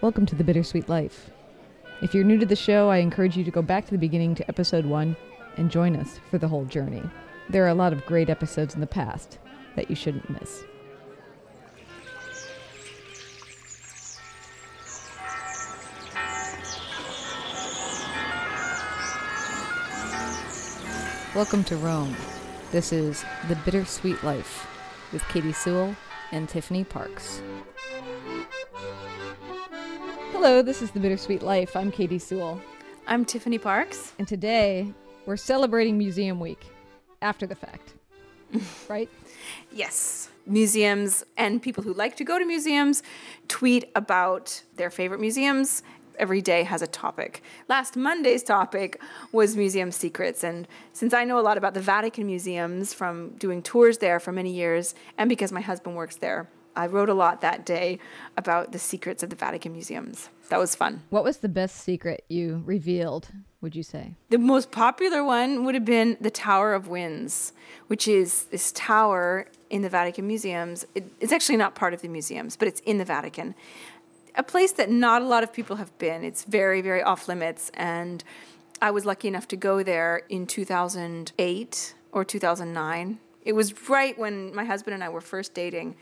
Welcome 0.00 0.26
to 0.26 0.34
The 0.34 0.44
Bittersweet 0.44 0.88
Life. 0.88 1.30
If 2.02 2.14
you're 2.14 2.24
new 2.24 2.38
to 2.38 2.44
the 2.44 2.56
show, 2.56 2.90
I 2.90 2.98
encourage 2.98 3.38
you 3.38 3.44
to 3.44 3.50
go 3.50 3.62
back 3.62 3.86
to 3.86 3.92
the 3.92 3.98
beginning 3.98 4.34
to 4.34 4.48
episode 4.48 4.84
one 4.84 5.16
and 5.56 5.70
join 5.70 5.96
us 5.96 6.20
for 6.30 6.36
the 6.36 6.48
whole 6.48 6.64
journey. 6.64 7.02
There 7.48 7.64
are 7.64 7.68
a 7.68 7.74
lot 7.74 7.92
of 7.94 8.04
great 8.04 8.28
episodes 8.28 8.74
in 8.74 8.80
the 8.80 8.86
past 8.86 9.38
that 9.76 9.88
you 9.88 9.96
shouldn't 9.96 10.28
miss. 10.28 10.64
Welcome 21.34 21.64
to 21.64 21.76
Rome. 21.76 22.14
This 22.72 22.92
is 22.92 23.24
The 23.48 23.56
Bittersweet 23.56 24.22
Life 24.22 24.66
with 25.12 25.26
Katie 25.28 25.52
Sewell 25.52 25.96
and 26.30 26.48
Tiffany 26.48 26.84
Parks. 26.84 27.40
Hello, 30.44 30.60
this 30.60 30.82
is 30.82 30.90
The 30.90 31.00
Bittersweet 31.00 31.42
Life. 31.42 31.74
I'm 31.74 31.90
Katie 31.90 32.18
Sewell. 32.18 32.60
I'm 33.06 33.24
Tiffany 33.24 33.56
Parks. 33.56 34.12
And 34.18 34.28
today 34.28 34.92
we're 35.24 35.38
celebrating 35.38 35.96
Museum 35.96 36.38
Week 36.38 36.62
after 37.22 37.46
the 37.46 37.54
fact. 37.54 37.94
right? 38.90 39.08
Yes. 39.72 40.28
Museums 40.44 41.24
and 41.38 41.62
people 41.62 41.82
who 41.82 41.94
like 41.94 42.14
to 42.16 42.24
go 42.24 42.38
to 42.38 42.44
museums 42.44 43.02
tweet 43.48 43.90
about 43.94 44.62
their 44.76 44.90
favorite 44.90 45.18
museums. 45.18 45.82
Every 46.18 46.42
day 46.42 46.62
has 46.64 46.82
a 46.82 46.86
topic. 46.86 47.42
Last 47.70 47.96
Monday's 47.96 48.42
topic 48.42 49.00
was 49.32 49.56
museum 49.56 49.90
secrets. 49.90 50.44
And 50.44 50.68
since 50.92 51.14
I 51.14 51.24
know 51.24 51.38
a 51.38 51.40
lot 51.40 51.56
about 51.56 51.72
the 51.72 51.80
Vatican 51.80 52.26
museums 52.26 52.92
from 52.92 53.30
doing 53.38 53.62
tours 53.62 53.96
there 53.96 54.20
for 54.20 54.30
many 54.30 54.52
years, 54.52 54.94
and 55.16 55.30
because 55.30 55.52
my 55.52 55.62
husband 55.62 55.96
works 55.96 56.16
there, 56.16 56.50
I 56.76 56.86
wrote 56.86 57.08
a 57.08 57.14
lot 57.14 57.40
that 57.40 57.64
day 57.64 57.98
about 58.36 58.72
the 58.72 58.78
secrets 58.78 59.22
of 59.22 59.30
the 59.30 59.36
Vatican 59.36 59.72
museums. 59.72 60.28
That 60.48 60.58
was 60.58 60.74
fun. 60.74 61.02
What 61.10 61.24
was 61.24 61.38
the 61.38 61.48
best 61.48 61.76
secret 61.76 62.24
you 62.28 62.62
revealed, 62.66 63.28
would 63.60 63.74
you 63.74 63.82
say? 63.82 64.14
The 64.30 64.38
most 64.38 64.70
popular 64.70 65.24
one 65.24 65.64
would 65.64 65.74
have 65.74 65.84
been 65.84 66.16
the 66.20 66.30
Tower 66.30 66.74
of 66.74 66.88
Winds, 66.88 67.52
which 67.86 68.06
is 68.08 68.44
this 68.44 68.72
tower 68.72 69.46
in 69.70 69.82
the 69.82 69.88
Vatican 69.88 70.26
museums. 70.26 70.86
It, 70.94 71.04
it's 71.20 71.32
actually 71.32 71.56
not 71.56 71.74
part 71.74 71.94
of 71.94 72.02
the 72.02 72.08
museums, 72.08 72.56
but 72.56 72.68
it's 72.68 72.80
in 72.80 72.98
the 72.98 73.04
Vatican. 73.04 73.54
A 74.36 74.42
place 74.42 74.72
that 74.72 74.90
not 74.90 75.22
a 75.22 75.24
lot 75.24 75.42
of 75.42 75.52
people 75.52 75.76
have 75.76 75.96
been. 75.98 76.24
It's 76.24 76.44
very, 76.44 76.80
very 76.80 77.02
off 77.02 77.28
limits. 77.28 77.70
And 77.74 78.22
I 78.82 78.90
was 78.90 79.06
lucky 79.06 79.28
enough 79.28 79.48
to 79.48 79.56
go 79.56 79.82
there 79.82 80.22
in 80.28 80.46
2008 80.46 81.94
or 82.12 82.24
2009. 82.24 83.18
It 83.44 83.52
was 83.52 83.88
right 83.88 84.18
when 84.18 84.54
my 84.54 84.64
husband 84.64 84.94
and 84.94 85.04
I 85.04 85.08
were 85.08 85.20
first 85.20 85.54
dating 85.54 85.96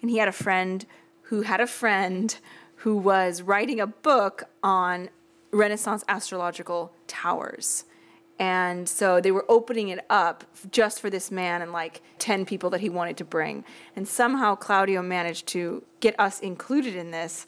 and 0.00 0.10
he 0.10 0.18
had 0.18 0.28
a 0.28 0.32
friend 0.32 0.86
who 1.22 1.42
had 1.42 1.60
a 1.60 1.66
friend 1.66 2.38
who 2.76 2.96
was 2.96 3.42
writing 3.42 3.80
a 3.80 3.86
book 3.86 4.44
on 4.62 5.10
Renaissance 5.50 6.04
astrological 6.08 6.92
towers. 7.06 7.84
And 8.38 8.88
so 8.88 9.20
they 9.20 9.32
were 9.32 9.44
opening 9.48 9.88
it 9.88 10.04
up 10.08 10.44
just 10.70 11.00
for 11.00 11.10
this 11.10 11.30
man 11.30 11.60
and 11.60 11.72
like 11.72 12.02
10 12.18 12.46
people 12.46 12.70
that 12.70 12.80
he 12.80 12.88
wanted 12.88 13.16
to 13.16 13.24
bring. 13.24 13.64
And 13.96 14.06
somehow 14.06 14.54
Claudio 14.54 15.02
managed 15.02 15.48
to 15.48 15.82
get 15.98 16.18
us 16.20 16.38
included 16.38 16.94
in 16.94 17.10
this 17.10 17.46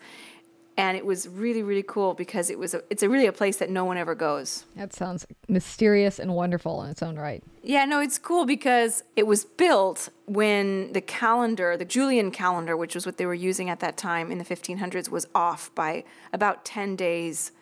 and 0.80 0.96
it 0.96 1.04
was 1.04 1.28
really 1.28 1.62
really 1.62 1.82
cool 1.82 2.14
because 2.14 2.50
it 2.50 2.58
was 2.58 2.74
a, 2.74 2.82
it's 2.90 3.02
a 3.02 3.08
really 3.08 3.26
a 3.26 3.32
place 3.32 3.58
that 3.58 3.70
no 3.70 3.84
one 3.84 3.96
ever 3.96 4.14
goes. 4.14 4.64
That 4.76 4.92
sounds 4.92 5.26
mysterious 5.48 6.18
and 6.18 6.34
wonderful 6.34 6.82
in 6.82 6.90
its 6.90 7.02
own 7.02 7.16
right. 7.16 7.42
Yeah 7.62 7.84
no 7.84 8.00
it's 8.00 8.18
cool 8.18 8.46
because 8.46 9.04
it 9.16 9.26
was 9.26 9.44
built 9.44 10.08
when 10.26 10.92
the 10.92 11.00
calendar 11.00 11.76
the 11.76 11.84
julian 11.84 12.30
calendar 12.30 12.76
which 12.76 12.94
was 12.94 13.04
what 13.04 13.18
they 13.18 13.26
were 13.26 13.34
using 13.34 13.68
at 13.68 13.80
that 13.80 13.96
time 13.96 14.32
in 14.32 14.38
the 14.38 14.44
1500s 14.44 15.08
was 15.10 15.26
off 15.34 15.74
by 15.74 16.04
about 16.32 16.64
10 16.64 16.96
days 16.96 17.52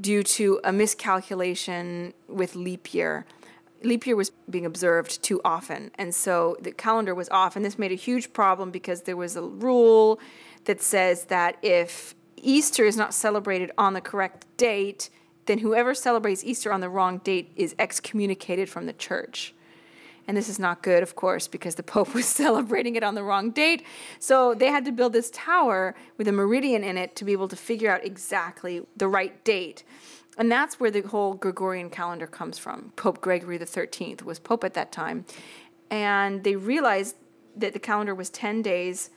due 0.00 0.22
to 0.22 0.60
a 0.64 0.72
miscalculation 0.72 2.12
with 2.26 2.54
leap 2.54 2.92
year. 2.92 3.24
Leap 3.82 4.06
year 4.06 4.16
was 4.16 4.30
being 4.50 4.66
observed 4.66 5.22
too 5.22 5.40
often 5.44 5.90
and 5.96 6.14
so 6.14 6.56
the 6.60 6.72
calendar 6.72 7.14
was 7.14 7.28
off 7.30 7.56
and 7.56 7.64
this 7.64 7.78
made 7.78 7.92
a 7.92 7.96
huge 7.96 8.32
problem 8.32 8.70
because 8.70 9.02
there 9.02 9.16
was 9.16 9.36
a 9.36 9.42
rule 9.42 10.20
that 10.64 10.80
says 10.80 11.24
that 11.24 11.56
if 11.62 12.14
Easter 12.42 12.84
is 12.84 12.96
not 12.96 13.14
celebrated 13.14 13.70
on 13.78 13.94
the 13.94 14.00
correct 14.00 14.46
date, 14.56 15.08
then 15.46 15.58
whoever 15.58 15.94
celebrates 15.94 16.44
Easter 16.44 16.72
on 16.72 16.80
the 16.80 16.88
wrong 16.88 17.18
date 17.18 17.52
is 17.56 17.74
excommunicated 17.78 18.68
from 18.68 18.86
the 18.86 18.92
church. 18.92 19.54
And 20.28 20.36
this 20.36 20.48
is 20.48 20.58
not 20.58 20.82
good, 20.82 21.02
of 21.02 21.16
course, 21.16 21.48
because 21.48 21.76
the 21.76 21.82
Pope 21.94 22.14
was 22.14 22.26
celebrating 22.26 22.96
it 22.96 23.02
on 23.02 23.14
the 23.14 23.22
wrong 23.22 23.50
date. 23.50 23.84
So 24.18 24.54
they 24.54 24.68
had 24.68 24.84
to 24.84 24.92
build 24.92 25.12
this 25.12 25.30
tower 25.32 25.94
with 26.16 26.28
a 26.28 26.32
meridian 26.32 26.84
in 26.84 26.96
it 26.96 27.16
to 27.16 27.24
be 27.24 27.32
able 27.32 27.48
to 27.48 27.56
figure 27.56 27.90
out 27.90 28.04
exactly 28.04 28.86
the 28.96 29.08
right 29.08 29.42
date. 29.44 29.84
And 30.38 30.50
that's 30.50 30.80
where 30.80 30.90
the 30.90 31.02
whole 31.02 31.34
Gregorian 31.34 31.90
calendar 31.90 32.26
comes 32.26 32.58
from. 32.58 32.92
Pope 32.96 33.20
Gregory 33.20 33.58
XIII 33.58 34.18
was 34.24 34.38
Pope 34.38 34.64
at 34.64 34.74
that 34.74 34.90
time. 34.90 35.26
And 35.90 36.42
they 36.42 36.56
realized 36.56 37.16
that 37.56 37.74
the 37.74 37.78
calendar 37.78 38.14
was 38.14 38.30
10 38.30 38.62
days 38.62 39.10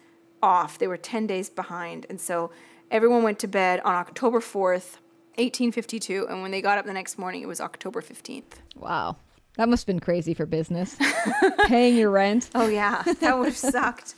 off, 0.44 0.78
they 0.78 0.88
were 0.88 0.98
10 0.98 1.26
days 1.26 1.50
behind. 1.50 2.06
And 2.10 2.20
so 2.20 2.52
Everyone 2.92 3.24
went 3.24 3.40
to 3.40 3.48
bed 3.48 3.82
on 3.84 3.96
October 3.96 4.40
4th, 4.40 4.98
1852, 5.38 6.28
and 6.30 6.42
when 6.42 6.52
they 6.52 6.62
got 6.62 6.78
up 6.78 6.86
the 6.86 6.94
next 6.94 7.18
morning, 7.18 7.42
it 7.42 7.48
was 7.48 7.60
October 7.60 8.02
15th. 8.02 8.60
Wow. 8.76 9.18
That 9.58 9.70
must 9.70 9.84
have 9.84 9.88
been 9.88 10.00
crazy 10.00 10.34
for 10.34 10.46
business. 10.46 10.98
Paying 11.68 11.98
your 11.98 12.12
rent. 12.12 12.50
Oh, 12.54 12.68
yeah. 12.68 13.04
That 13.20 13.38
would 13.38 13.48
have 13.48 13.58
sucked. 13.58 14.16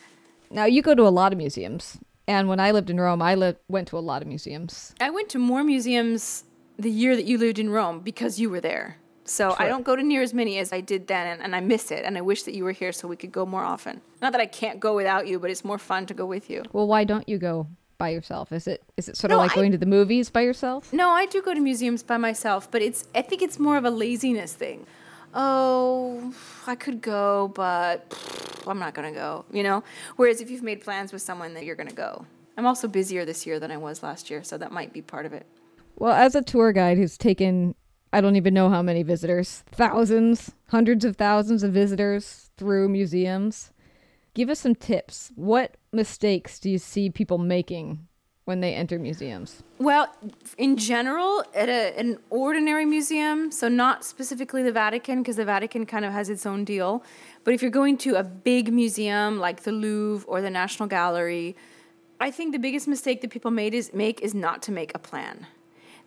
Now, 0.49 0.65
you 0.65 0.81
go 0.81 0.95
to 0.95 1.03
a 1.03 1.09
lot 1.09 1.31
of 1.31 1.37
museums. 1.37 1.97
And 2.27 2.49
when 2.49 2.59
I 2.59 2.71
lived 2.71 2.89
in 2.89 2.99
Rome, 2.99 3.21
I 3.21 3.35
li- 3.35 3.55
went 3.69 3.87
to 3.89 3.97
a 3.97 3.99
lot 3.99 4.21
of 4.21 4.27
museums. 4.27 4.93
I 4.99 5.09
went 5.09 5.29
to 5.29 5.39
more 5.39 5.63
museums 5.63 6.43
the 6.77 6.91
year 6.91 7.15
that 7.15 7.25
you 7.25 7.37
lived 7.37 7.59
in 7.59 7.69
Rome 7.69 8.01
because 8.01 8.39
you 8.39 8.49
were 8.49 8.59
there. 8.59 8.97
So 9.23 9.55
I 9.59 9.67
don't 9.67 9.83
go 9.83 9.95
to 9.95 10.03
near 10.03 10.21
as 10.21 10.33
many 10.33 10.57
as 10.57 10.71
I 10.71 10.79
did 10.79 11.07
then, 11.07 11.27
and, 11.27 11.41
and, 11.41 11.53
I 11.53 11.59
miss 11.59 11.91
it. 11.91 12.05
And 12.05 12.17
I 12.17 12.21
wish 12.21 12.43
that 12.43 12.53
you 12.53 12.63
were 12.63 12.71
here 12.71 12.93
so 12.93 13.09
we 13.09 13.17
could 13.17 13.31
go 13.31 13.45
more 13.45 13.63
often. 13.63 14.01
Not 14.21 14.31
that 14.31 14.39
I 14.39 14.45
can't 14.45 14.79
go 14.79 14.95
without 14.95 15.27
you, 15.27 15.37
but 15.37 15.51
it's 15.51 15.65
more 15.65 15.77
fun 15.77 16.05
to 16.05 16.13
go 16.13 16.25
with 16.25 16.49
you. 16.49 16.63
Well, 16.71 16.87
why 16.87 17.03
don't 17.03 17.27
you 17.27 17.37
go 17.37 17.67
by 17.97 18.09
yourself? 18.09 18.51
Is 18.51 18.67
it 18.67 18.83
is 18.97 19.09
it 19.09 19.17
sort 19.17 19.31
of 19.31 19.37
like 19.37 19.51
I, 19.51 19.55
going 19.55 19.71
to 19.71 19.77
the 19.77 19.85
movies 19.85 20.29
by 20.29 20.41
yourself? 20.41 20.91
No, 20.93 21.09
I 21.09 21.25
do 21.25 21.41
go 21.41 21.53
to 21.53 21.59
museums 21.59 22.03
by 22.03 22.17
myself, 22.17 22.69
but 22.69 22.81
it's 22.81 23.05
I 23.15 23.21
think 23.21 23.41
it's 23.41 23.59
more 23.59 23.77
of 23.77 23.85
a 23.85 23.89
laziness 23.89 24.53
thing. 24.53 24.85
Oh, 25.33 26.33
I 26.65 26.75
could 26.75 27.01
go, 27.01 27.51
but 27.53 28.13
I'm 28.65 28.79
not 28.79 28.93
going 28.93 29.13
to 29.13 29.19
go, 29.19 29.45
you 29.51 29.61
know? 29.61 29.83
Whereas 30.15 30.41
if 30.41 30.49
you've 30.49 30.63
made 30.63 30.81
plans 30.81 31.11
with 31.11 31.21
someone 31.21 31.53
that 31.53 31.65
you're 31.65 31.75
going 31.75 31.89
to 31.89 31.95
go. 31.95 32.25
I'm 32.57 32.65
also 32.65 32.87
busier 32.87 33.23
this 33.23 33.45
year 33.45 33.59
than 33.59 33.69
I 33.69 33.77
was 33.77 34.01
last 34.01 34.31
year, 34.31 34.41
so 34.41 34.57
that 34.57 34.71
might 34.71 34.93
be 34.93 35.01
part 35.01 35.27
of 35.27 35.33
it. 35.33 35.45
Well, 35.97 36.13
as 36.13 36.33
a 36.33 36.41
tour 36.41 36.71
guide 36.71 36.97
who's 36.97 37.17
taken 37.17 37.75
I 38.11 38.21
don't 38.21 38.35
even 38.35 38.53
know 38.53 38.69
how 38.69 38.81
many 38.81 39.03
visitors, 39.03 39.63
thousands, 39.71 40.51
hundreds 40.69 41.03
of 41.03 41.17
thousands 41.17 41.63
of 41.63 41.73
visitors 41.73 42.49
through 42.57 42.89
museums. 42.89 43.71
Give 44.33 44.49
us 44.49 44.59
some 44.59 44.75
tips. 44.75 45.31
What 45.35 45.75
mistakes 45.97 46.59
do 46.59 46.69
you 46.69 46.77
see 46.77 47.09
people 47.09 47.37
making 47.37 48.07
when 48.45 48.61
they 48.61 48.73
enter 48.73 48.97
museums? 48.97 49.61
Well, 49.77 50.07
in 50.57 50.77
general, 50.77 51.43
at 51.53 51.67
a, 51.67 51.99
an 51.99 52.17
ordinary 52.29 52.85
museum, 52.85 53.51
so 53.51 53.67
not 53.67 54.05
specifically 54.05 54.63
the 54.63 54.71
Vatican, 54.71 55.21
because 55.21 55.35
the 55.35 55.43
Vatican 55.43 55.85
kind 55.85 56.05
of 56.05 56.13
has 56.13 56.29
its 56.29 56.45
own 56.45 56.63
deal, 56.63 57.03
but 57.43 57.53
if 57.53 57.61
you're 57.61 57.79
going 57.81 57.97
to 57.97 58.15
a 58.15 58.23
big 58.23 58.71
museum 58.71 59.37
like 59.37 59.63
the 59.63 59.73
Louvre 59.73 60.25
or 60.29 60.41
the 60.41 60.49
National 60.49 60.87
Gallery, 60.87 61.57
I 62.21 62.31
think 62.31 62.53
the 62.53 62.59
biggest 62.59 62.87
mistake 62.87 63.19
that 63.21 63.31
people 63.31 63.51
made 63.51 63.73
is 63.73 63.91
make 63.93 64.21
is 64.21 64.33
not 64.33 64.61
to 64.63 64.71
make 64.71 64.91
a 64.95 64.99
plan, 64.99 65.45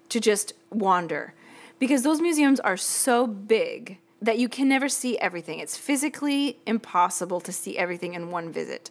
to 0.08 0.18
just 0.18 0.54
wander, 0.70 1.34
because 1.78 2.02
those 2.02 2.22
museums 2.22 2.58
are 2.60 2.78
so 2.78 3.26
big 3.26 3.98
that 4.22 4.38
you 4.38 4.48
can 4.48 4.66
never 4.68 4.88
see 4.88 5.18
everything. 5.18 5.58
It's 5.60 5.76
physically 5.76 6.58
impossible 6.66 7.40
to 7.40 7.52
see 7.52 7.76
everything 7.76 8.14
in 8.14 8.30
one 8.30 8.52
visit. 8.52 8.90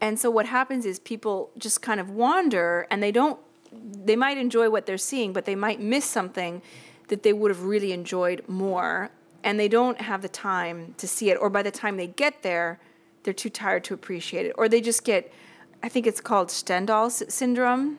And 0.00 0.18
so 0.18 0.30
what 0.30 0.46
happens 0.46 0.84
is 0.84 0.98
people 0.98 1.50
just 1.58 1.82
kind 1.82 2.00
of 2.00 2.10
wander 2.10 2.86
and 2.90 3.02
they 3.02 3.12
don't 3.12 3.38
they 3.72 4.16
might 4.16 4.38
enjoy 4.38 4.70
what 4.70 4.86
they're 4.86 4.96
seeing, 4.96 5.32
but 5.32 5.44
they 5.44 5.54
might 5.54 5.80
miss 5.80 6.04
something 6.04 6.62
that 7.08 7.22
they 7.22 7.32
would 7.32 7.50
have 7.50 7.64
really 7.64 7.92
enjoyed 7.92 8.42
more. 8.48 9.10
And 9.42 9.60
they 9.60 9.68
don't 9.68 10.00
have 10.00 10.22
the 10.22 10.28
time 10.28 10.94
to 10.98 11.06
see 11.06 11.30
it. 11.30 11.36
Or 11.36 11.50
by 11.50 11.62
the 11.62 11.70
time 11.70 11.96
they 11.96 12.06
get 12.06 12.42
there, 12.42 12.80
they're 13.22 13.34
too 13.34 13.50
tired 13.50 13.84
to 13.84 13.94
appreciate 13.94 14.46
it. 14.46 14.54
Or 14.56 14.68
they 14.68 14.80
just 14.80 15.04
get 15.04 15.32
I 15.82 15.88
think 15.88 16.06
it's 16.06 16.20
called 16.20 16.48
Stendhal 16.48 17.10
syndrome, 17.10 17.98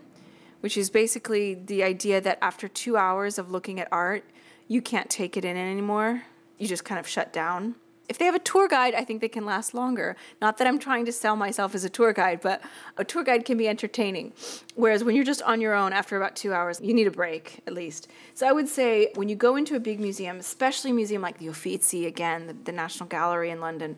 which 0.61 0.77
is 0.77 0.89
basically 0.89 1.53
the 1.53 1.83
idea 1.83 2.19
that 2.19 2.37
after 2.41 2.67
2 2.67 2.97
hours 2.97 3.37
of 3.37 3.51
looking 3.51 3.79
at 3.79 3.87
art, 3.91 4.23
you 4.67 4.81
can't 4.81 5.09
take 5.09 5.37
it 5.37 5.45
in 5.45 5.55
anymore. 5.55 6.23
You 6.57 6.67
just 6.67 6.83
kind 6.83 6.99
of 6.99 7.07
shut 7.07 7.31
down. 7.31 7.75
If 8.09 8.17
they 8.17 8.25
have 8.25 8.35
a 8.35 8.39
tour 8.39 8.67
guide, 8.67 8.93
I 8.93 9.03
think 9.03 9.19
they 9.19 9.27
can 9.27 9.45
last 9.45 9.73
longer. 9.73 10.15
Not 10.41 10.57
that 10.57 10.67
I'm 10.67 10.79
trying 10.79 11.05
to 11.05 11.11
sell 11.11 11.35
myself 11.35 11.75
as 11.75 11.83
a 11.83 11.89
tour 11.89 12.13
guide, 12.13 12.39
but 12.41 12.61
a 12.95 13.03
tour 13.03 13.23
guide 13.23 13.43
can 13.43 13.57
be 13.57 13.67
entertaining. 13.67 14.33
Whereas 14.75 15.03
when 15.03 15.15
you're 15.15 15.25
just 15.25 15.41
on 15.41 15.59
your 15.59 15.73
own 15.73 15.91
after 15.91 16.15
about 16.15 16.35
two 16.35 16.53
hours, 16.53 16.79
you 16.81 16.93
need 16.93 17.07
a 17.07 17.11
break 17.11 17.59
at 17.67 17.73
least. 17.73 18.07
So 18.33 18.47
I 18.47 18.53
would 18.53 18.69
say 18.69 19.11
when 19.15 19.27
you 19.27 19.35
go 19.35 19.57
into 19.57 19.75
a 19.75 19.79
big 19.79 19.99
museum, 19.99 20.37
especially 20.37 20.91
a 20.91 20.93
museum 20.93 21.21
like 21.21 21.37
the 21.37 21.47
Uffizi, 21.47 22.05
again, 22.05 22.47
the, 22.47 22.53
the 22.53 22.71
National 22.71 23.09
Gallery 23.09 23.49
in 23.49 23.59
London, 23.59 23.97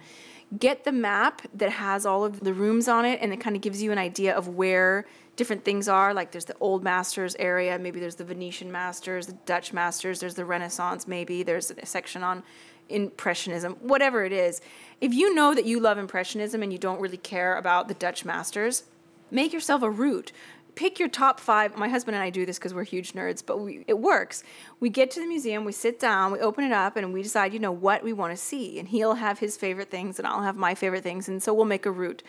get 0.57 0.83
the 0.83 0.91
map 0.91 1.43
that 1.53 1.69
has 1.69 2.05
all 2.05 2.25
of 2.25 2.39
the 2.39 2.53
rooms 2.53 2.87
on 2.87 3.05
it 3.05 3.19
and 3.21 3.31
it 3.31 3.39
kind 3.39 3.55
of 3.55 3.61
gives 3.61 3.83
you 3.83 3.91
an 3.91 3.99
idea 3.99 4.35
of 4.35 4.47
where 4.47 5.05
different 5.35 5.63
things 5.63 5.87
are. 5.87 6.13
Like 6.13 6.31
there's 6.31 6.45
the 6.45 6.57
old 6.59 6.83
masters 6.83 7.35
area, 7.37 7.77
maybe 7.77 7.99
there's 7.99 8.15
the 8.15 8.23
Venetian 8.23 8.71
masters, 8.71 9.27
the 9.27 9.37
Dutch 9.45 9.71
masters, 9.71 10.19
there's 10.19 10.35
the 10.35 10.45
Renaissance, 10.45 11.07
maybe 11.07 11.43
there's 11.43 11.71
a 11.71 11.85
section 11.85 12.23
on 12.23 12.43
impressionism, 12.89 13.77
whatever 13.81 14.25
it 14.25 14.31
is. 14.31 14.61
If 15.01 15.13
you 15.13 15.33
know 15.33 15.53
that 15.53 15.65
you 15.65 15.79
love 15.79 15.97
impressionism 15.97 16.61
and 16.61 16.71
you 16.71 16.79
don't 16.79 16.99
really 16.99 17.17
care 17.17 17.57
about 17.57 17.87
the 17.87 17.93
Dutch 17.93 18.25
masters, 18.25 18.83
make 19.31 19.53
yourself 19.53 19.81
a 19.81 19.89
route 19.89 20.31
pick 20.79 20.97
your 20.97 21.09
top 21.09 21.41
five. 21.41 21.75
My 21.75 21.89
husband 21.89 22.15
and 22.15 22.23
I 22.23 22.29
do 22.29 22.45
this 22.45 22.57
because 22.57 22.73
we're 22.73 22.85
huge 22.85 23.11
nerds, 23.11 23.43
but 23.45 23.59
we, 23.59 23.83
it 23.85 23.99
works. 23.99 24.43
We 24.79 24.89
get 24.89 25.11
to 25.11 25.19
the 25.19 25.25
museum, 25.25 25.65
we 25.65 25.73
sit 25.73 25.99
down, 25.99 26.31
we 26.31 26.39
open 26.39 26.63
it 26.63 26.71
up, 26.71 26.95
and 26.95 27.13
we 27.13 27.21
decide, 27.21 27.51
you 27.51 27.59
know, 27.59 27.71
what 27.73 28.01
we 28.01 28.13
want 28.13 28.31
to 28.31 28.37
see. 28.37 28.79
And 28.79 28.87
he'll 28.87 29.15
have 29.15 29.39
his 29.39 29.57
favorite 29.57 29.91
things, 29.91 30.19
and 30.19 30.27
I'll 30.27 30.43
have 30.43 30.55
my 30.55 30.75
favorite 30.75 31.03
things, 31.03 31.27
and 31.27 31.43
so 31.43 31.53
we'll 31.53 31.65
make 31.65 31.85
a 31.85 31.91
route. 31.91 32.23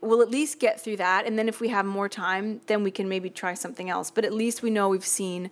We'll 0.00 0.22
at 0.22 0.30
least 0.30 0.58
get 0.58 0.80
through 0.80 0.96
that, 0.96 1.26
and 1.26 1.38
then 1.38 1.46
if 1.46 1.60
we 1.60 1.68
have 1.68 1.84
more 1.84 2.08
time, 2.08 2.62
then 2.68 2.82
we 2.82 2.90
can 2.90 3.06
maybe 3.06 3.28
try 3.28 3.52
something 3.52 3.90
else. 3.90 4.10
But 4.10 4.24
at 4.24 4.32
least 4.32 4.62
we 4.62 4.70
know 4.70 4.88
we've 4.88 5.04
seen 5.04 5.50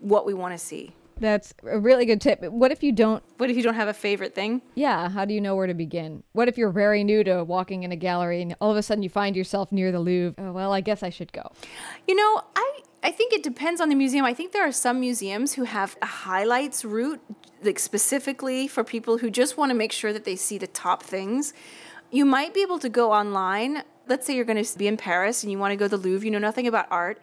what 0.00 0.26
we 0.26 0.34
want 0.34 0.52
to 0.52 0.58
see. 0.58 0.92
That's 1.18 1.54
a 1.62 1.78
really 1.78 2.04
good 2.04 2.20
tip. 2.20 2.42
What 2.42 2.72
if 2.72 2.82
you 2.82 2.92
don't? 2.92 3.22
What 3.38 3.48
if 3.48 3.56
you 3.56 3.62
don't 3.62 3.74
have 3.74 3.88
a 3.88 3.94
favorite 3.94 4.34
thing? 4.34 4.60
Yeah, 4.74 5.08
how 5.08 5.24
do 5.24 5.32
you 5.32 5.40
know 5.40 5.56
where 5.56 5.66
to 5.66 5.74
begin? 5.74 6.22
What 6.32 6.48
if 6.48 6.58
you're 6.58 6.70
very 6.70 7.04
new 7.04 7.24
to 7.24 7.42
walking 7.42 7.84
in 7.84 7.92
a 7.92 7.96
gallery 7.96 8.42
and 8.42 8.54
all 8.60 8.70
of 8.70 8.76
a 8.76 8.82
sudden 8.82 9.02
you 9.02 9.08
find 9.08 9.34
yourself 9.34 9.72
near 9.72 9.90
the 9.92 10.00
Louvre? 10.00 10.34
Oh, 10.38 10.52
well, 10.52 10.72
I 10.72 10.82
guess 10.82 11.02
I 11.02 11.10
should 11.10 11.32
go. 11.32 11.50
You 12.06 12.14
know, 12.14 12.42
I 12.54 12.80
I 13.02 13.12
think 13.12 13.32
it 13.32 13.42
depends 13.42 13.80
on 13.80 13.88
the 13.88 13.94
museum. 13.94 14.24
I 14.24 14.34
think 14.34 14.52
there 14.52 14.66
are 14.66 14.72
some 14.72 15.00
museums 15.00 15.54
who 15.54 15.64
have 15.64 15.96
a 16.02 16.06
highlights 16.06 16.84
route, 16.84 17.20
like 17.62 17.78
specifically 17.78 18.68
for 18.68 18.84
people 18.84 19.18
who 19.18 19.30
just 19.30 19.56
want 19.56 19.70
to 19.70 19.74
make 19.74 19.92
sure 19.92 20.12
that 20.12 20.24
they 20.24 20.36
see 20.36 20.58
the 20.58 20.66
top 20.66 21.02
things. 21.02 21.54
You 22.10 22.24
might 22.24 22.52
be 22.52 22.62
able 22.62 22.78
to 22.80 22.88
go 22.88 23.12
online. 23.12 23.84
Let's 24.06 24.26
say 24.26 24.34
you're 24.36 24.44
going 24.44 24.62
to 24.62 24.78
be 24.78 24.86
in 24.86 24.96
Paris 24.96 25.42
and 25.42 25.50
you 25.50 25.58
want 25.58 25.72
to 25.72 25.76
go 25.76 25.86
to 25.86 25.96
the 25.96 26.02
Louvre, 26.02 26.24
you 26.24 26.30
know 26.30 26.38
nothing 26.38 26.66
about 26.66 26.86
art. 26.90 27.20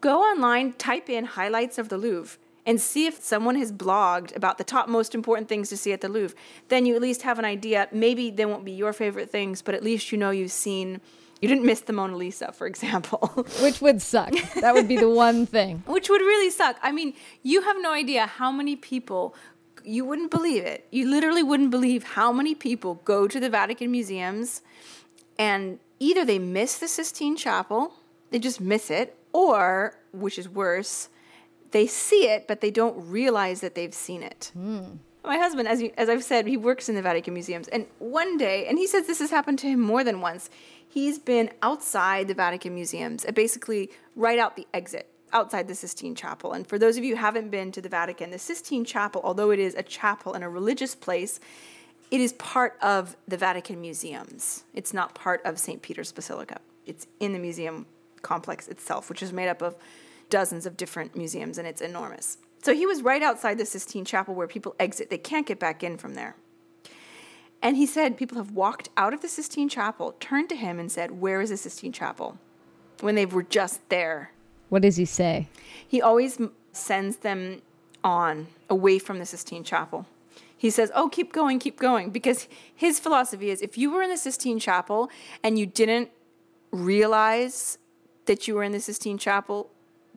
Go 0.00 0.20
online, 0.20 0.74
type 0.74 1.08
in 1.08 1.24
highlights 1.24 1.78
of 1.78 1.88
the 1.88 1.98
Louvre 1.98 2.38
and 2.66 2.80
see 2.80 3.06
if 3.06 3.22
someone 3.22 3.56
has 3.56 3.72
blogged 3.72 4.34
about 4.34 4.58
the 4.58 4.64
top 4.64 4.88
most 4.88 5.14
important 5.14 5.48
things 5.48 5.68
to 5.68 5.76
see 5.76 5.92
at 5.92 6.00
the 6.00 6.08
Louvre. 6.08 6.36
Then 6.68 6.86
you 6.86 6.94
at 6.94 7.02
least 7.02 7.22
have 7.22 7.38
an 7.38 7.44
idea. 7.44 7.88
Maybe 7.92 8.30
they 8.30 8.46
won't 8.46 8.64
be 8.64 8.72
your 8.72 8.92
favorite 8.92 9.30
things, 9.30 9.62
but 9.62 9.74
at 9.74 9.84
least 9.84 10.12
you 10.12 10.18
know 10.18 10.30
you've 10.30 10.52
seen. 10.52 11.00
You 11.40 11.48
didn't 11.48 11.66
miss 11.66 11.80
the 11.80 11.92
Mona 11.92 12.16
Lisa, 12.16 12.52
for 12.52 12.66
example. 12.66 13.28
Which 13.60 13.82
would 13.82 14.00
suck. 14.00 14.32
That 14.60 14.72
would 14.72 14.88
be 14.88 14.96
the 14.96 15.10
one 15.26 15.44
thing. 15.44 15.82
Which 15.86 16.08
would 16.08 16.22
really 16.22 16.48
suck. 16.50 16.76
I 16.82 16.90
mean, 16.90 17.12
you 17.42 17.60
have 17.62 17.76
no 17.80 17.92
idea 17.92 18.26
how 18.26 18.50
many 18.50 18.76
people, 18.76 19.34
you 19.82 20.06
wouldn't 20.06 20.30
believe 20.30 20.64
it. 20.64 20.86
You 20.90 21.10
literally 21.10 21.42
wouldn't 21.42 21.70
believe 21.70 22.02
how 22.04 22.32
many 22.32 22.54
people 22.54 22.94
go 23.04 23.28
to 23.28 23.38
the 23.38 23.50
Vatican 23.50 23.90
museums 23.90 24.62
and 25.38 25.80
either 25.98 26.24
they 26.24 26.38
miss 26.38 26.78
the 26.78 26.88
Sistine 26.88 27.36
Chapel, 27.36 27.92
they 28.30 28.38
just 28.38 28.60
miss 28.60 28.90
it, 28.90 29.16
or, 29.32 29.96
which 30.12 30.38
is 30.38 30.48
worse, 30.48 31.08
they 31.74 31.88
see 31.88 32.28
it, 32.28 32.46
but 32.46 32.60
they 32.60 32.70
don't 32.70 32.96
realize 33.10 33.60
that 33.60 33.74
they've 33.74 33.92
seen 33.92 34.22
it. 34.22 34.52
Mm. 34.56 34.98
My 35.24 35.38
husband, 35.38 35.66
as, 35.66 35.82
you, 35.82 35.90
as 35.96 36.08
I've 36.08 36.22
said, 36.22 36.46
he 36.46 36.56
works 36.56 36.88
in 36.88 36.94
the 36.94 37.02
Vatican 37.02 37.34
museums. 37.34 37.66
And 37.68 37.86
one 37.98 38.36
day, 38.36 38.66
and 38.68 38.78
he 38.78 38.86
says 38.86 39.08
this 39.08 39.18
has 39.18 39.30
happened 39.30 39.58
to 39.60 39.66
him 39.66 39.80
more 39.80 40.04
than 40.04 40.20
once, 40.20 40.50
he's 40.86 41.18
been 41.18 41.50
outside 41.62 42.28
the 42.28 42.34
Vatican 42.34 42.74
museums, 42.74 43.26
basically 43.34 43.90
right 44.14 44.38
out 44.38 44.54
the 44.54 44.68
exit 44.72 45.10
outside 45.32 45.66
the 45.66 45.74
Sistine 45.74 46.14
Chapel. 46.14 46.52
And 46.52 46.64
for 46.64 46.78
those 46.78 46.96
of 46.96 47.02
you 47.02 47.16
who 47.16 47.20
haven't 47.20 47.50
been 47.50 47.72
to 47.72 47.82
the 47.82 47.88
Vatican, 47.88 48.30
the 48.30 48.38
Sistine 48.38 48.84
Chapel, 48.84 49.20
although 49.24 49.50
it 49.50 49.58
is 49.58 49.74
a 49.74 49.82
chapel 49.82 50.34
and 50.34 50.44
a 50.44 50.48
religious 50.48 50.94
place, 50.94 51.40
it 52.12 52.20
is 52.20 52.34
part 52.34 52.78
of 52.80 53.16
the 53.26 53.36
Vatican 53.36 53.80
museums. 53.80 54.62
It's 54.74 54.94
not 54.94 55.16
part 55.16 55.42
of 55.44 55.58
St. 55.58 55.82
Peter's 55.82 56.12
Basilica. 56.12 56.60
It's 56.86 57.08
in 57.18 57.32
the 57.32 57.40
museum 57.40 57.86
complex 58.22 58.68
itself, 58.68 59.08
which 59.08 59.24
is 59.24 59.32
made 59.32 59.48
up 59.48 59.60
of 59.60 59.74
dozens 60.30 60.66
of 60.66 60.76
different 60.76 61.16
museums, 61.16 61.58
and 61.58 61.66
it's 61.66 61.80
enormous. 61.80 62.38
So 62.62 62.74
he 62.74 62.86
was 62.86 63.02
right 63.02 63.22
outside 63.22 63.58
the 63.58 63.66
Sistine 63.66 64.04
Chapel 64.04 64.34
where 64.34 64.46
people 64.46 64.74
exit. 64.80 65.10
They 65.10 65.18
can't 65.18 65.46
get 65.46 65.58
back 65.58 65.82
in 65.82 65.98
from 65.98 66.14
there. 66.14 66.34
And 67.60 67.76
he 67.76 67.86
said 67.86 68.16
people 68.16 68.38
have 68.38 68.52
walked 68.52 68.90
out 68.96 69.14
of 69.14 69.22
the 69.22 69.28
Sistine 69.28 69.68
Chapel, 69.68 70.14
turned 70.20 70.48
to 70.50 70.56
him, 70.56 70.78
and 70.78 70.92
said, 70.92 71.20
Where 71.20 71.40
is 71.40 71.50
the 71.50 71.56
Sistine 71.56 71.92
Chapel? 71.92 72.38
When 73.00 73.14
they 73.14 73.26
were 73.26 73.42
just 73.42 73.88
there. 73.88 74.32
What 74.68 74.82
does 74.82 74.96
he 74.96 75.04
say? 75.04 75.48
He 75.86 76.00
always 76.00 76.38
sends 76.72 77.18
them 77.18 77.62
on 78.02 78.48
away 78.68 78.98
from 78.98 79.18
the 79.18 79.26
Sistine 79.26 79.64
Chapel. 79.64 80.06
He 80.56 80.70
says, 80.70 80.90
Oh, 80.94 81.08
keep 81.08 81.32
going, 81.32 81.58
keep 81.58 81.78
going. 81.78 82.10
Because 82.10 82.48
his 82.74 83.00
philosophy 83.00 83.50
is 83.50 83.60
if 83.60 83.76
you 83.76 83.90
were 83.90 84.02
in 84.02 84.10
the 84.10 84.16
Sistine 84.16 84.58
Chapel 84.58 85.10
and 85.42 85.58
you 85.58 85.66
didn't 85.66 86.10
realize 86.70 87.78
that 88.26 88.48
you 88.48 88.54
were 88.54 88.62
in 88.62 88.72
the 88.72 88.80
Sistine 88.80 89.18
Chapel, 89.18 89.70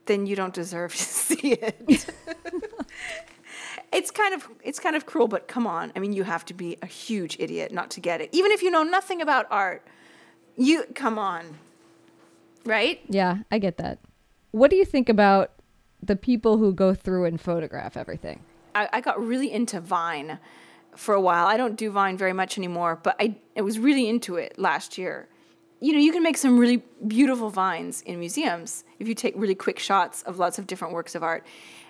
then 0.07 0.25
you 0.25 0.36
don't 0.36 0.54
deserve 0.54 0.95
to 0.95 1.04
see 1.04 1.54
it. 1.54 2.06
it's 3.94 4.12
kind 4.12 4.33
of 4.33 4.48
it's 4.63 4.80
kind 4.80 4.95
of 4.95 5.06
cruel, 5.06 5.27
but 5.27 5.48
come 5.48 5.68
on. 5.68 5.92
I 5.95 6.00
mean, 6.00 6.13
you 6.13 6.24
have 6.24 6.45
to 6.45 6.54
be 6.54 6.77
a 6.81 6.88
huge 6.88 7.38
idiot 7.39 7.71
not 7.71 7.89
to 7.92 8.00
get 8.00 8.21
it. 8.21 8.30
Even 8.31 8.51
if 8.51 8.62
you 8.62 8.71
know 8.71 8.83
nothing 8.83 9.21
about 9.21 9.45
art, 9.51 9.86
you 10.56 10.83
come 10.95 11.18
on. 11.19 11.57
Right? 12.65 13.00
Yeah, 13.07 13.39
I 13.51 13.59
get 13.59 13.77
that. 13.77 14.00
What 14.51 14.71
do 14.71 14.75
you 14.75 14.86
think 14.86 15.07
about 15.07 15.51
the 16.01 16.15
people 16.15 16.57
who 16.57 16.74
go 16.74 16.94
through 16.94 17.25
and 17.25 17.39
photograph 17.39 17.95
everything? 17.95 18.44
I, 18.75 18.89
I 18.94 19.01
got 19.01 19.24
really 19.24 19.51
into 19.51 19.80
Vine 19.80 20.39
for 20.95 21.15
a 21.15 21.21
while. 21.21 21.48
I 21.48 21.57
don't 21.57 21.75
do 21.75 21.92
Vine 21.92 22.18
very 22.18 22.33
much 22.33 22.57
anymore, 22.57 23.00
but 23.01 23.15
I, 23.19 23.36
I 23.56 23.62
was 23.62 23.80
really 23.80 24.09
into 24.09 24.36
it 24.36 24.59
last 24.59 24.98
year 24.98 25.30
you 25.80 25.94
know, 25.94 26.00
you 26.00 26.12
can 26.12 26.24
make 26.24 26.38
some 26.38 26.58
really 26.58 26.84
beautiful 27.08 27.50
vines 27.50 28.02
in 28.02 28.20
museums 28.20 28.84
if 29.00 29.08
you 29.08 29.14
take 29.14 29.34
really 29.38 29.56
quick 29.56 29.78
shots 29.78 30.24
of 30.24 30.40
lots 30.40 30.58
of 30.58 30.66
different 30.66 30.94
works 30.94 31.14
of 31.14 31.24
art. 31.24 31.46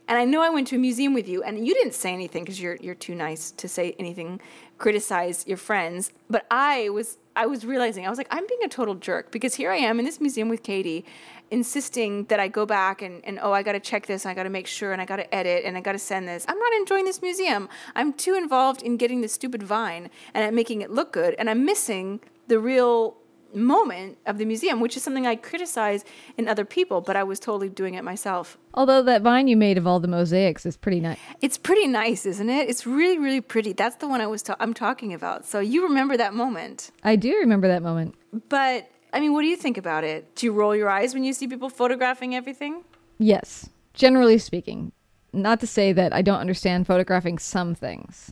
And 0.09 0.17
I 0.17 0.23
know 0.23 0.41
I 0.41 0.49
went 0.49 0.67
to 0.67 0.75
a 0.77 0.79
museum 0.79 1.13
with 1.13 1.27
you, 1.27 1.43
and 1.43 1.67
you 1.67 1.73
didn't 1.73 1.93
say 1.93 2.13
anything 2.13 2.43
because 2.43 2.61
you're 2.61 2.77
you're 2.77 2.95
too 2.95 3.13
nice 3.13 3.51
to 3.51 3.67
say 3.67 3.93
anything, 3.99 4.39
criticize 4.77 5.45
your 5.47 5.57
friends. 5.57 6.11
But 6.29 6.45
I 6.49 6.89
was 6.89 7.17
I 7.35 7.45
was 7.45 7.65
realizing 7.65 8.05
I 8.05 8.09
was 8.09 8.17
like 8.17 8.29
I'm 8.31 8.47
being 8.47 8.63
a 8.63 8.69
total 8.69 8.95
jerk 8.95 9.31
because 9.31 9.55
here 9.55 9.69
I 9.69 9.77
am 9.77 9.99
in 9.99 10.05
this 10.05 10.21
museum 10.21 10.47
with 10.47 10.63
Katie, 10.63 11.03
insisting 11.51 12.23
that 12.25 12.39
I 12.39 12.47
go 12.47 12.65
back 12.65 13.01
and, 13.01 13.23
and 13.25 13.37
oh 13.41 13.51
I 13.51 13.63
got 13.63 13.73
to 13.73 13.81
check 13.81 14.07
this, 14.07 14.23
and 14.23 14.31
I 14.31 14.33
got 14.33 14.43
to 14.43 14.49
make 14.49 14.67
sure, 14.67 14.93
and 14.93 15.01
I 15.01 15.05
got 15.05 15.17
to 15.17 15.35
edit, 15.35 15.65
and 15.65 15.77
I 15.77 15.81
got 15.81 15.91
to 15.93 15.99
send 15.99 16.25
this. 16.25 16.45
I'm 16.47 16.57
not 16.57 16.73
enjoying 16.73 17.03
this 17.03 17.21
museum. 17.21 17.67
I'm 17.93 18.13
too 18.13 18.35
involved 18.35 18.81
in 18.83 18.95
getting 18.95 19.19
this 19.19 19.33
stupid 19.33 19.61
vine 19.61 20.09
and 20.33 20.55
making 20.55 20.81
it 20.81 20.89
look 20.89 21.11
good, 21.11 21.35
and 21.37 21.49
I'm 21.49 21.65
missing 21.65 22.21
the 22.47 22.59
real 22.59 23.17
moment 23.57 24.17
of 24.25 24.37
the 24.37 24.45
museum, 24.45 24.79
which 24.79 24.95
is 24.95 25.03
something 25.03 25.27
I 25.27 25.35
criticize 25.35 26.05
in 26.37 26.47
other 26.47 26.65
people, 26.65 27.01
but 27.01 27.15
I 27.15 27.23
was 27.23 27.39
totally 27.39 27.69
doing 27.69 27.95
it 27.95 28.03
myself. 28.03 28.57
Although 28.73 29.03
that 29.03 29.21
vine 29.21 29.47
you 29.47 29.57
made 29.57 29.77
of 29.77 29.85
all 29.85 29.99
the 29.99 30.07
mosaics 30.07 30.65
is 30.65 30.77
pretty 30.77 30.99
nice. 30.99 31.17
It's 31.41 31.57
pretty 31.57 31.87
nice, 31.87 32.25
isn't 32.25 32.49
it? 32.49 32.69
It's 32.69 32.85
really, 32.85 33.17
really 33.17 33.41
pretty. 33.41 33.73
That's 33.73 33.97
the 33.97 34.07
one 34.07 34.21
I 34.21 34.27
was 34.27 34.43
ta- 34.43 34.55
I'm 34.59 34.73
talking 34.73 35.13
about. 35.13 35.45
So 35.45 35.59
you 35.59 35.83
remember 35.83 36.15
that 36.17 36.33
moment? 36.33 36.91
I 37.03 37.15
do 37.15 37.35
remember 37.37 37.67
that 37.67 37.83
moment. 37.83 38.15
But 38.49 38.89
I 39.13 39.19
mean, 39.19 39.33
what 39.33 39.41
do 39.41 39.47
you 39.47 39.55
think 39.57 39.77
about 39.77 40.03
it? 40.03 40.35
Do 40.35 40.45
you 40.45 40.53
roll 40.53 40.75
your 40.75 40.89
eyes 40.89 41.13
when 41.13 41.23
you 41.23 41.33
see 41.33 41.47
people 41.47 41.69
photographing 41.69 42.35
everything? 42.35 42.83
Yes, 43.17 43.69
generally 43.93 44.37
speaking. 44.37 44.91
Not 45.33 45.59
to 45.61 45.67
say 45.67 45.93
that 45.93 46.13
I 46.13 46.21
don't 46.21 46.39
understand 46.39 46.87
photographing 46.87 47.39
some 47.39 47.75
things. 47.75 48.31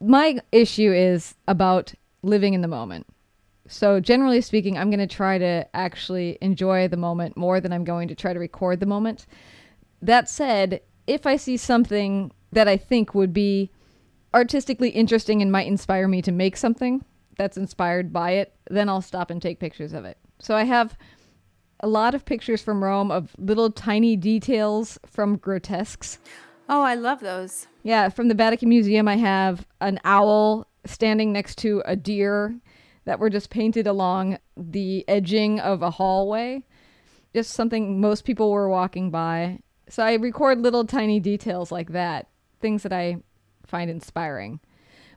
My 0.00 0.38
issue 0.52 0.92
is 0.92 1.34
about 1.48 1.94
living 2.22 2.54
in 2.54 2.60
the 2.60 2.68
moment. 2.68 3.06
So, 3.66 3.98
generally 3.98 4.40
speaking, 4.40 4.76
I'm 4.76 4.90
going 4.90 5.06
to 5.06 5.06
try 5.06 5.38
to 5.38 5.66
actually 5.74 6.36
enjoy 6.42 6.88
the 6.88 6.96
moment 6.96 7.36
more 7.36 7.60
than 7.60 7.72
I'm 7.72 7.84
going 7.84 8.08
to 8.08 8.14
try 8.14 8.32
to 8.32 8.38
record 8.38 8.80
the 8.80 8.86
moment. 8.86 9.26
That 10.02 10.28
said, 10.28 10.82
if 11.06 11.26
I 11.26 11.36
see 11.36 11.56
something 11.56 12.30
that 12.52 12.68
I 12.68 12.76
think 12.76 13.14
would 13.14 13.32
be 13.32 13.70
artistically 14.34 14.90
interesting 14.90 15.40
and 15.40 15.50
might 15.50 15.66
inspire 15.66 16.08
me 16.08 16.20
to 16.22 16.32
make 16.32 16.56
something 16.56 17.04
that's 17.38 17.56
inspired 17.56 18.12
by 18.12 18.32
it, 18.32 18.54
then 18.68 18.88
I'll 18.88 19.00
stop 19.00 19.30
and 19.30 19.40
take 19.40 19.60
pictures 19.60 19.94
of 19.94 20.04
it. 20.04 20.18
So, 20.40 20.56
I 20.56 20.64
have 20.64 20.98
a 21.80 21.88
lot 21.88 22.14
of 22.14 22.24
pictures 22.24 22.62
from 22.62 22.84
Rome 22.84 23.10
of 23.10 23.34
little 23.38 23.70
tiny 23.70 24.16
details 24.16 24.98
from 25.06 25.36
grotesques. 25.36 26.18
Oh, 26.68 26.82
I 26.82 26.94
love 26.94 27.20
those. 27.20 27.66
Yeah, 27.82 28.08
from 28.08 28.28
the 28.28 28.34
Vatican 28.34 28.68
Museum, 28.68 29.08
I 29.08 29.16
have 29.16 29.66
an 29.80 30.00
owl 30.04 30.66
standing 30.86 31.32
next 31.32 31.56
to 31.58 31.82
a 31.84 31.96
deer 31.96 32.54
that 33.04 33.18
were 33.18 33.30
just 33.30 33.50
painted 33.50 33.86
along 33.86 34.38
the 34.56 35.04
edging 35.08 35.60
of 35.60 35.82
a 35.82 35.90
hallway. 35.90 36.64
Just 37.34 37.52
something 37.52 38.00
most 38.00 38.24
people 38.24 38.50
were 38.50 38.68
walking 38.68 39.10
by. 39.10 39.60
So 39.88 40.02
I 40.02 40.14
record 40.14 40.60
little 40.60 40.86
tiny 40.86 41.20
details 41.20 41.70
like 41.70 41.92
that, 41.92 42.28
things 42.60 42.82
that 42.82 42.92
I 42.92 43.18
find 43.66 43.90
inspiring. 43.90 44.60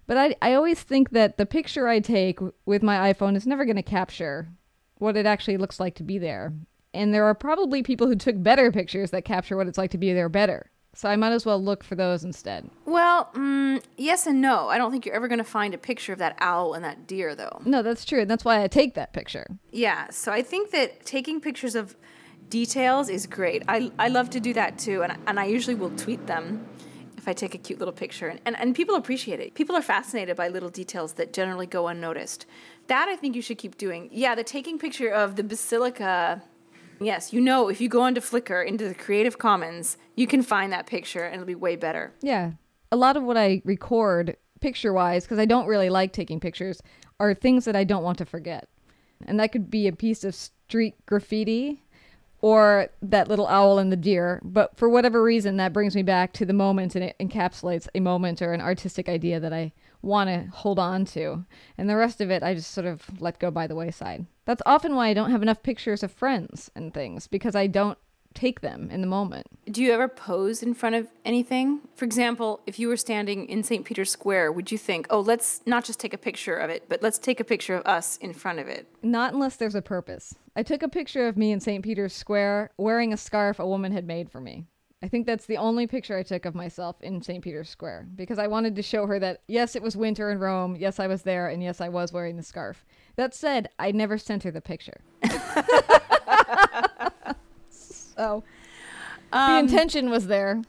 But 0.08 0.18
I, 0.18 0.36
I 0.42 0.54
always 0.54 0.82
think 0.82 1.12
that 1.12 1.38
the 1.38 1.46
picture 1.46 1.88
I 1.88 2.00
take 2.00 2.40
with 2.66 2.82
my 2.82 3.14
iPhone 3.14 3.36
is 3.36 3.46
never 3.46 3.66
going 3.66 3.76
to 3.76 3.84
capture 3.84 4.50
what 4.98 5.18
it 5.18 5.26
actually 5.26 5.58
looks 5.58 5.80
like 5.80 5.96
to 5.96 6.04
be 6.04 6.18
there. 6.18 6.54
And 6.94 7.14
there 7.14 7.26
are 7.26 7.36
probably 7.36 7.84
people 7.84 8.08
who 8.08 8.16
took 8.16 8.42
better 8.42 8.72
pictures 8.72 9.12
that 9.12 9.26
capture 9.26 9.56
what 9.56 9.68
it's 9.68 9.78
like 9.78 9.92
to 9.92 9.98
be 9.98 10.14
there 10.14 10.30
better. 10.30 10.72
So 10.98 11.08
I 11.08 11.16
might 11.16 11.32
as 11.32 11.46
well 11.46 11.64
look 11.64 11.84
for 11.84 11.94
those 11.94 12.24
instead. 12.24 12.72
Well, 12.86 13.30
mm, 13.36 13.84
yes 13.98 14.26
and 14.26 14.42
no. 14.42 14.68
I 14.70 14.80
don't 14.80 14.92
think 14.92 15.06
you're 15.06 15.14
ever 15.14 15.28
going 15.28 15.38
to 15.38 15.44
find 15.44 15.76
a 15.76 15.78
picture 15.78 16.12
of 16.12 16.18
that 16.18 16.36
owl 16.40 16.74
and 16.74 16.84
that 16.84 17.06
deer, 17.06 17.36
though. 17.36 17.62
No, 17.66 17.84
that's 17.84 18.04
true. 18.04 18.22
And 18.22 18.32
that's 18.32 18.44
why 18.44 18.64
I 18.64 18.68
take 18.68 18.96
that 18.96 19.14
picture. 19.14 19.46
Yeah. 19.72 20.10
So 20.10 20.32
I 20.32 20.42
think 20.42 20.72
that 20.72 21.06
taking 21.06 21.40
pictures 21.40 21.76
of 21.76 21.96
details 22.50 23.10
is 23.10 23.28
great. 23.28 23.62
I, 23.68 23.92
I 24.00 24.08
love 24.08 24.32
to 24.32 24.40
do 24.40 24.56
that 24.56 24.80
too, 24.80 25.04
and, 25.04 25.16
and 25.28 25.40
I 25.40 25.46
usually 25.46 25.76
will 25.76 25.92
tweet 25.92 26.26
them 26.26 26.66
if 27.16 27.28
I 27.28 27.34
take 27.34 27.54
a 27.54 27.60
cute 27.60 27.78
little 27.78 27.94
picture. 27.94 28.30
And, 28.30 28.42
and, 28.48 28.60
and 28.60 28.74
people 28.74 28.96
appreciate 28.96 29.40
it. 29.40 29.54
People 29.54 29.76
are 29.76 29.84
fascinated 29.84 30.36
by 30.36 30.48
little 30.48 30.70
details 30.70 31.14
that 31.14 31.32
generally 31.32 31.68
go 31.68 31.90
unnoticed. 31.90 32.48
That 32.88 33.08
I 33.08 33.16
think 33.16 33.36
you 33.36 33.44
should 33.44 33.60
keep 33.60 33.78
doing. 33.78 34.10
Yeah, 34.12 34.34
the 34.34 34.44
taking 34.44 34.80
picture 34.80 35.12
of 35.12 35.36
the 35.36 35.44
basilica. 35.44 36.42
Yes, 37.00 37.34
you 37.34 37.42
know, 37.42 37.70
if 37.70 37.80
you 37.82 37.90
go 37.90 38.02
onto 38.02 38.22
Flickr, 38.22 38.66
into 38.66 38.88
the 38.88 38.96
Creative 38.96 39.38
Commons, 39.38 39.98
you 40.16 40.28
can 40.28 40.42
find 40.42 40.72
that 40.74 40.88
picture 40.88 41.24
and 41.24 41.36
it'll 41.36 41.46
be 41.46 41.56
way 41.56 41.76
better. 41.76 42.14
Yeah. 42.22 42.52
A 42.92 42.96
lot 42.96 43.18
of 43.18 43.24
what 43.24 43.38
I 43.38 43.62
record 43.66 44.38
picture 44.62 44.94
wise, 44.94 45.24
because 45.24 45.40
I 45.40 45.46
don't 45.46 45.68
really 45.68 45.90
like 45.90 46.14
taking 46.14 46.40
pictures, 46.40 46.82
are 47.20 47.34
things 47.34 47.66
that 47.66 47.76
I 47.76 47.84
don't 47.84 48.04
want 48.04 48.18
to 48.20 48.26
forget. 48.26 48.68
And 49.26 49.40
that 49.40 49.52
could 49.52 49.70
be 49.70 49.88
a 49.88 49.94
piece 49.94 50.24
of 50.24 50.36
street 50.36 50.96
graffiti 51.06 51.84
or 52.40 52.90
that 53.02 53.28
little 53.28 53.48
owl 53.48 53.80
and 53.80 53.92
the 53.92 53.98
deer. 53.98 54.40
But 54.44 54.78
for 54.78 54.90
whatever 54.90 55.24
reason, 55.24 55.58
that 55.58 55.74
brings 55.74 55.96
me 55.96 56.04
back 56.04 56.34
to 56.34 56.46
the 56.46 56.54
moment 56.54 56.96
and 56.96 57.04
it 57.04 57.16
encapsulates 57.20 57.88
a 57.96 58.00
moment 58.00 58.42
or 58.42 58.54
an 58.54 58.62
artistic 58.62 59.10
idea 59.10 59.40
that 59.40 59.54
I 59.54 59.74
want 60.02 60.30
to 60.30 60.50
hold 60.56 60.80
on 60.80 61.06
to. 61.06 61.46
And 61.78 61.90
the 61.90 61.96
rest 61.96 62.22
of 62.22 62.32
it, 62.32 62.44
I 62.44 62.54
just 62.54 62.72
sort 62.72 62.88
of 62.88 63.04
let 63.20 63.40
go 63.40 63.52
by 63.52 63.68
the 63.68 63.76
wayside. 63.76 64.26
That's 64.46 64.62
often 64.66 64.96
why 64.96 65.10
I 65.10 65.14
don't 65.14 65.32
have 65.32 65.42
enough 65.42 65.64
pictures 65.64 66.04
of 66.04 66.12
friends 66.12 66.72
and 66.76 66.94
things 66.94 67.28
because 67.28 67.56
I 67.56 67.68
don't 67.68 67.98
take 68.38 68.62
them 68.62 68.90
in 68.92 69.02
the 69.02 69.08
moment. 69.08 69.48
Do 69.70 69.82
you 69.82 69.92
ever 69.92 70.08
pose 70.08 70.62
in 70.62 70.76
front 70.76 70.96
of 70.96 71.08
anything? 71.26 71.82
For 71.96 72.06
example, 72.06 72.62
if 72.68 72.78
you 72.78 72.88
were 72.88 72.98
standing 72.98 73.50
in 73.50 73.64
St. 73.64 73.84
Peter's 73.84 74.12
Square, 74.12 74.52
would 74.52 74.72
you 74.72 74.78
think, 74.78 75.08
oh, 75.10 75.22
let's 75.22 75.62
not 75.66 75.84
just 75.84 76.00
take 76.00 76.14
a 76.14 76.20
picture 76.20 76.56
of 76.56 76.70
it, 76.70 76.84
but 76.88 77.02
let's 77.02 77.18
take 77.18 77.40
a 77.40 77.44
picture 77.44 77.76
of 77.76 77.86
us 77.86 78.18
in 78.18 78.34
front 78.34 78.60
of 78.60 78.68
it? 78.68 78.88
Not 79.02 79.34
unless 79.34 79.56
there's 79.56 79.76
a 79.76 79.82
purpose. 79.82 80.36
I 80.56 80.62
took 80.64 80.84
a 80.84 80.90
picture 80.90 81.28
of 81.28 81.36
me 81.36 81.52
in 81.52 81.60
St. 81.60 81.84
Peter's 81.84 82.14
Square 82.14 82.70
wearing 82.78 83.12
a 83.12 83.18
scarf 83.18 83.60
a 83.60 83.68
woman 83.68 83.92
had 83.92 84.06
made 84.06 84.30
for 84.30 84.40
me. 84.40 84.66
I 85.04 85.08
think 85.08 85.28
that's 85.28 85.46
the 85.46 85.58
only 85.58 85.86
picture 85.86 86.18
I 86.18 86.24
took 86.24 86.46
of 86.46 86.56
myself 86.56 87.00
in 87.02 87.22
St. 87.22 87.44
Peter's 87.44 87.70
Square 87.70 88.08
because 88.16 88.40
I 88.40 88.48
wanted 88.48 88.76
to 88.78 88.82
show 88.82 89.06
her 89.06 89.20
that 89.20 89.42
yes, 89.48 89.76
it 89.76 89.84
was 89.84 89.96
winter 89.96 90.32
in 90.32 90.40
Rome, 90.40 90.76
yes, 90.76 91.00
I 91.00 91.06
was 91.06 91.22
there, 91.22 91.50
and 91.50 91.62
yes, 91.62 91.82
I 91.82 91.90
was 91.90 92.12
wearing 92.12 92.36
the 92.36 92.44
scarf. 92.44 92.84
That 93.16 93.36
said, 93.36 93.70
I 93.78 93.92
never 93.92 94.18
sent 94.18 94.42
her 94.44 94.50
the 94.50 94.62
picture. 94.62 95.02
so 97.70 98.44
um, 99.32 99.54
the 99.54 99.60
intention 99.60 100.10
was 100.10 100.26
there. 100.28 100.64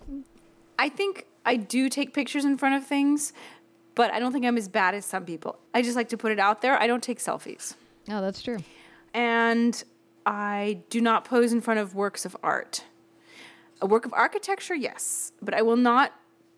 I 0.78 0.90
think 0.90 1.26
I 1.46 1.56
do 1.56 1.88
take 1.88 2.12
pictures 2.12 2.44
in 2.44 2.58
front 2.58 2.74
of 2.74 2.84
things, 2.86 3.32
but 3.94 4.12
I 4.12 4.18
don't 4.18 4.32
think 4.32 4.44
I'm 4.44 4.58
as 4.58 4.68
bad 4.68 4.94
as 4.94 5.06
some 5.06 5.24
people. 5.24 5.58
I 5.72 5.80
just 5.80 5.96
like 5.96 6.10
to 6.10 6.18
put 6.18 6.32
it 6.32 6.38
out 6.38 6.60
there. 6.60 6.78
I 6.80 6.86
don't 6.86 7.02
take 7.02 7.18
selfies. 7.18 7.76
Oh, 8.10 8.20
that's 8.20 8.42
true. 8.42 8.58
And 9.14 9.82
I 10.26 10.82
do 10.90 11.00
not 11.00 11.24
pose 11.24 11.54
in 11.54 11.62
front 11.62 11.80
of 11.80 11.94
works 11.94 12.26
of 12.26 12.36
art. 12.42 12.84
A 13.80 13.86
work 13.86 14.04
of 14.04 14.12
architecture, 14.12 14.74
yes, 14.74 15.32
but 15.40 15.54
I 15.54 15.62
will 15.62 15.76
not 15.76 16.12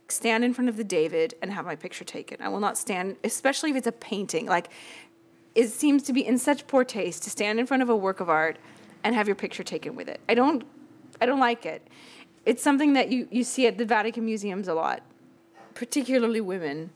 stand 0.08 0.44
in 0.44 0.54
front 0.54 0.68
of 0.68 0.76
the 0.76 0.84
David 0.84 1.34
and 1.42 1.52
have 1.52 1.66
my 1.66 1.76
picture 1.76 2.04
taken. 2.04 2.38
I 2.40 2.48
will 2.48 2.60
not 2.60 2.76
stand, 2.78 3.16
especially 3.22 3.70
if 3.70 3.76
it's 3.76 3.86
a 3.86 3.92
painting. 3.92 4.46
Like, 4.46 4.70
it 5.54 5.68
seems 5.68 6.02
to 6.04 6.12
be 6.12 6.26
in 6.26 6.38
such 6.38 6.66
poor 6.66 6.84
taste 6.84 7.22
to 7.24 7.30
stand 7.30 7.60
in 7.60 7.66
front 7.66 7.82
of 7.82 7.88
a 7.88 7.96
work 7.96 8.20
of 8.20 8.28
art 8.28 8.58
and 9.04 9.14
have 9.14 9.26
your 9.26 9.36
picture 9.36 9.62
taken 9.62 9.94
with 9.96 10.08
it. 10.08 10.20
I 10.28 10.34
don't 10.34 10.64
I 11.20 11.26
don't 11.26 11.40
like 11.40 11.66
it. 11.66 11.86
It's 12.46 12.62
something 12.62 12.94
that 12.94 13.10
you, 13.10 13.28
you 13.30 13.44
see 13.44 13.66
at 13.66 13.76
the 13.76 13.84
Vatican 13.84 14.24
museums 14.24 14.68
a 14.68 14.74
lot, 14.74 15.02
particularly 15.74 16.40
women 16.40 16.90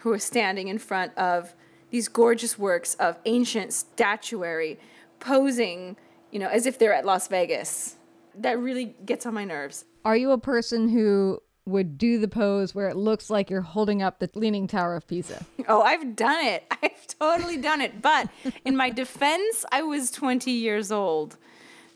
who 0.00 0.10
are 0.12 0.18
standing 0.18 0.68
in 0.68 0.78
front 0.78 1.16
of 1.16 1.54
these 1.90 2.08
gorgeous 2.08 2.58
works 2.58 2.94
of 2.94 3.18
ancient 3.24 3.72
statuary, 3.72 4.80
posing, 5.20 5.96
you 6.32 6.38
know, 6.38 6.48
as 6.48 6.66
if 6.66 6.78
they're 6.78 6.94
at 6.94 7.04
Las 7.04 7.28
Vegas. 7.28 7.96
That 8.36 8.58
really 8.58 8.96
gets 9.04 9.26
on 9.26 9.34
my 9.34 9.44
nerves. 9.44 9.84
Are 10.04 10.16
you 10.16 10.30
a 10.32 10.38
person 10.38 10.88
who 10.88 11.40
would 11.64 11.96
do 11.96 12.18
the 12.18 12.26
pose 12.26 12.74
where 12.74 12.88
it 12.88 12.96
looks 12.96 13.30
like 13.30 13.48
you're 13.48 13.60
holding 13.60 14.02
up 14.02 14.18
the 14.18 14.28
Leaning 14.34 14.66
Tower 14.66 14.96
of 14.96 15.06
Pisa? 15.06 15.44
Oh, 15.68 15.82
I've 15.82 16.16
done 16.16 16.44
it. 16.44 16.64
I've 16.82 17.06
totally 17.06 17.56
done 17.56 17.80
it. 17.80 18.02
But 18.02 18.28
in 18.64 18.76
my 18.76 18.90
defense, 18.90 19.64
I 19.70 19.82
was 19.82 20.10
20 20.10 20.50
years 20.50 20.90
old 20.90 21.36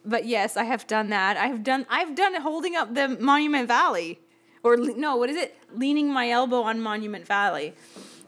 but 0.06 0.24
yes, 0.24 0.56
I 0.56 0.64
have 0.64 0.86
done 0.86 1.10
that. 1.10 1.36
I've 1.36 1.62
done 1.62 1.84
I've 1.90 2.14
done 2.14 2.34
it 2.34 2.42
holding 2.42 2.76
up 2.76 2.94
the 2.94 3.08
Monument 3.08 3.68
Valley, 3.68 4.20
or 4.62 4.76
no, 4.76 5.16
what 5.16 5.28
is 5.28 5.36
it? 5.36 5.56
Leaning 5.74 6.12
my 6.12 6.30
elbow 6.30 6.62
on 6.62 6.80
Monument 6.80 7.26
Valley, 7.26 7.74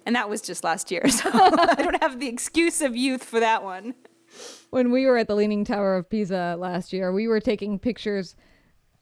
and 0.04 0.14
that 0.16 0.28
was 0.28 0.42
just 0.42 0.64
last 0.64 0.90
year. 0.90 1.02
So 1.08 1.30
I 1.32 1.74
don't 1.76 2.02
have 2.02 2.18
the 2.18 2.28
excuse 2.28 2.80
of 2.82 2.96
youth 2.96 3.22
for 3.22 3.40
that 3.40 3.62
one. 3.62 3.94
When 4.70 4.90
we 4.90 5.06
were 5.06 5.16
at 5.16 5.28
the 5.28 5.34
Leaning 5.34 5.64
Tower 5.64 5.96
of 5.96 6.10
Pisa 6.10 6.56
last 6.58 6.92
year, 6.92 7.12
we 7.12 7.26
were 7.26 7.40
taking 7.40 7.78
pictures 7.78 8.36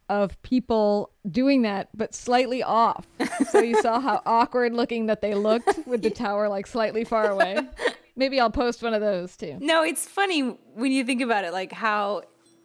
of 0.08 0.40
people 0.42 1.11
doing 1.28 1.62
that, 1.62 1.88
but 1.94 2.14
slightly 2.14 2.62
off. 2.62 3.06
so 3.50 3.61
you 3.61 3.80
saw 3.82 4.00
how 4.00 4.23
awkward 4.26 4.73
looking 4.73 5.06
that 5.06 5.20
they 5.20 5.35
looked 5.35 5.87
with 5.87 6.02
the 6.02 6.11
tower 6.11 6.49
like 6.49 6.66
slightly 6.66 7.04
far 7.04 7.28
away. 7.28 7.58
Maybe 8.16 8.40
I'll 8.40 8.50
post 8.50 8.82
one 8.82 8.94
of 8.94 9.00
those 9.00 9.37
too. 9.37 9.58
No, 9.61 9.82
it's 9.82 10.06
funny 10.06 10.40
when 10.75 10.92
you 10.92 11.04
think 11.04 11.20
about 11.20 11.44
it, 11.44 11.52
like 11.52 11.73
how 11.73 12.23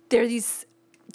there 0.09 0.23
are 0.23 0.27
these 0.27 0.65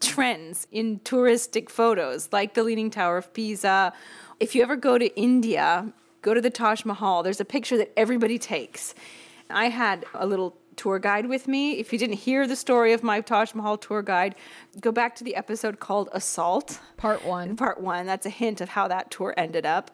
trends 0.01 0.67
in 0.73 1.01
touristic 1.01 1.71
photos, 1.71 2.29
like 2.33 2.55
the 2.55 2.63
Leaning 2.63 2.91
Tower 2.91 3.19
of 3.19 3.33
Pisa. 3.33 3.93
If 4.41 4.55
you 4.55 4.63
ever 4.63 4.77
go 4.77 4.99
to 4.99 5.15
India, 5.19 5.93
go 6.23 6.35
to 6.35 6.41
the 6.41 6.51
Taj 6.51 6.85
Mahal, 6.85 7.23
there's 7.23 7.41
a 7.41 7.45
picture 7.45 7.79
that 7.79 7.93
everybody 7.97 8.39
takes. 8.39 8.95
I 9.49 9.69
had 9.69 10.05
a 10.13 10.27
little 10.27 10.59
tour 10.77 10.99
guide 10.99 11.27
with 11.27 11.49
me. 11.49 11.73
If 11.73 11.93
you 11.93 11.99
didn't 11.99 12.17
hear 12.17 12.47
the 12.47 12.57
story 12.57 12.93
of 12.93 13.03
my 13.03 13.21
Taj 13.21 13.55
Mahal 13.55 13.77
tour 13.79 14.03
guide, 14.03 14.35
go 14.81 14.93
back 14.93 15.15
to 15.17 15.25
the 15.25 15.35
episode 15.35 15.81
called 15.81 16.09
Assault. 16.13 16.81
Part 16.97 17.25
one. 17.25 17.57
Part 17.57 17.81
one. 17.81 18.07
That's 18.07 18.27
a 18.27 18.31
hint 18.31 18.61
of 18.61 18.71
how 18.71 18.89
that 18.89 19.11
tour 19.11 19.35
ended 19.37 19.67
up. 19.67 19.91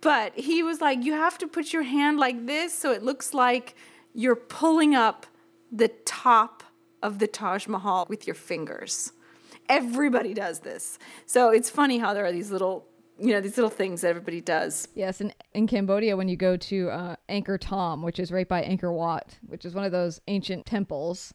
But 0.00 0.38
he 0.38 0.62
was 0.62 0.80
like, 0.80 1.04
you 1.04 1.12
have 1.14 1.38
to 1.38 1.48
put 1.48 1.72
your 1.72 1.82
hand 1.82 2.18
like 2.18 2.46
this 2.46 2.72
so 2.76 2.92
it 2.92 3.02
looks 3.02 3.34
like 3.34 3.74
you're 4.14 4.36
pulling 4.36 4.94
up 4.94 5.26
the 5.72 5.88
top 5.88 6.62
of 7.02 7.18
the 7.18 7.26
Taj 7.26 7.66
Mahal 7.66 8.06
with 8.08 8.26
your 8.26 8.34
fingers. 8.34 9.12
Everybody 9.68 10.32
does 10.32 10.60
this. 10.60 10.98
So 11.26 11.50
it's 11.50 11.68
funny 11.68 11.98
how 11.98 12.14
there 12.14 12.24
are 12.24 12.32
these 12.32 12.50
little 12.50 12.86
you 13.18 13.32
know 13.32 13.40
these 13.40 13.56
little 13.56 13.70
things 13.70 14.02
that 14.02 14.08
everybody 14.08 14.40
does. 14.40 14.88
Yes, 14.94 15.20
and 15.20 15.34
in 15.54 15.66
Cambodia, 15.66 16.16
when 16.16 16.28
you 16.28 16.36
go 16.36 16.56
to 16.56 16.90
uh, 16.90 17.16
Angkor 17.28 17.60
Thom, 17.60 18.02
which 18.02 18.18
is 18.18 18.30
right 18.30 18.48
by 18.48 18.62
Angkor 18.62 18.92
Wat, 18.92 19.38
which 19.46 19.64
is 19.64 19.74
one 19.74 19.84
of 19.84 19.92
those 19.92 20.20
ancient 20.28 20.66
temples 20.66 21.34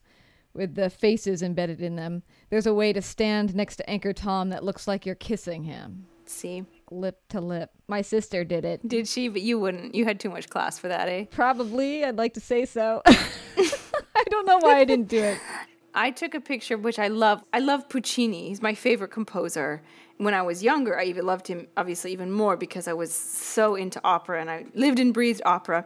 with 0.53 0.75
the 0.75 0.89
faces 0.89 1.41
embedded 1.41 1.81
in 1.81 1.95
them, 1.95 2.23
there's 2.49 2.67
a 2.67 2.73
way 2.73 2.93
to 2.93 3.01
stand 3.01 3.55
next 3.55 3.77
to 3.77 3.85
Angkor 3.85 4.15
Thom 4.15 4.49
that 4.49 4.63
looks 4.63 4.87
like 4.87 5.05
you're 5.05 5.15
kissing 5.15 5.63
him. 5.63 6.05
See, 6.25 6.63
lip 6.91 7.19
to 7.29 7.41
lip. 7.41 7.71
My 7.87 8.01
sister 8.01 8.43
did 8.43 8.63
it. 8.63 8.87
Did 8.87 9.07
she? 9.07 9.27
But 9.27 9.41
you 9.41 9.59
wouldn't. 9.59 9.95
You 9.95 10.05
had 10.05 10.19
too 10.19 10.29
much 10.29 10.49
class 10.49 10.79
for 10.79 10.87
that, 10.87 11.09
eh? 11.09 11.25
Probably. 11.29 12.05
I'd 12.05 12.17
like 12.17 12.35
to 12.35 12.39
say 12.39 12.65
so. 12.65 13.01
I 13.07 14.23
don't 14.29 14.45
know 14.45 14.59
why 14.59 14.77
I 14.77 14.85
didn't 14.85 15.07
do 15.07 15.21
it. 15.23 15.39
I 15.93 16.11
took 16.11 16.33
a 16.33 16.41
picture 16.41 16.77
which 16.77 16.99
I 16.99 17.07
love. 17.07 17.43
I 17.51 17.59
love 17.59 17.89
Puccini. 17.89 18.49
He's 18.49 18.61
my 18.61 18.73
favorite 18.73 19.11
composer. 19.11 19.81
When 20.17 20.33
I 20.33 20.41
was 20.41 20.63
younger, 20.63 20.99
I 20.99 21.05
even 21.05 21.25
loved 21.25 21.47
him 21.47 21.67
obviously 21.75 22.11
even 22.11 22.31
more 22.31 22.55
because 22.55 22.87
I 22.87 22.93
was 22.93 23.13
so 23.13 23.75
into 23.75 23.99
opera 24.03 24.39
and 24.39 24.49
I 24.49 24.65
lived 24.73 24.99
and 24.99 25.13
breathed 25.13 25.41
opera. 25.45 25.85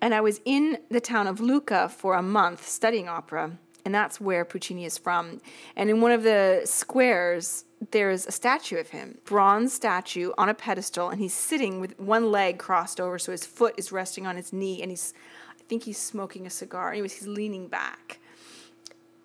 And 0.00 0.14
I 0.14 0.20
was 0.20 0.40
in 0.44 0.78
the 0.90 1.00
town 1.00 1.26
of 1.26 1.40
Lucca 1.40 1.88
for 1.88 2.14
a 2.14 2.22
month 2.22 2.66
studying 2.66 3.08
opera, 3.08 3.58
and 3.84 3.94
that's 3.94 4.20
where 4.20 4.44
Puccini 4.44 4.84
is 4.84 4.96
from. 4.96 5.40
And 5.74 5.90
in 5.90 6.00
one 6.00 6.12
of 6.12 6.22
the 6.22 6.62
squares, 6.64 7.64
there's 7.90 8.26
a 8.26 8.30
statue 8.30 8.78
of 8.78 8.88
him, 8.90 9.18
bronze 9.24 9.72
statue 9.72 10.30
on 10.38 10.48
a 10.48 10.54
pedestal, 10.54 11.10
and 11.10 11.20
he's 11.20 11.34
sitting 11.34 11.80
with 11.80 11.98
one 11.98 12.30
leg 12.30 12.58
crossed 12.58 13.00
over, 13.00 13.18
so 13.18 13.32
his 13.32 13.44
foot 13.44 13.74
is 13.76 13.90
resting 13.90 14.26
on 14.26 14.36
his 14.36 14.52
knee, 14.52 14.82
and 14.82 14.90
he's 14.90 15.14
I 15.50 15.62
think 15.68 15.82
he's 15.82 15.98
smoking 15.98 16.46
a 16.46 16.50
cigar. 16.50 16.92
Anyways, 16.92 17.14
he's 17.14 17.28
leaning 17.28 17.68
back. 17.68 18.20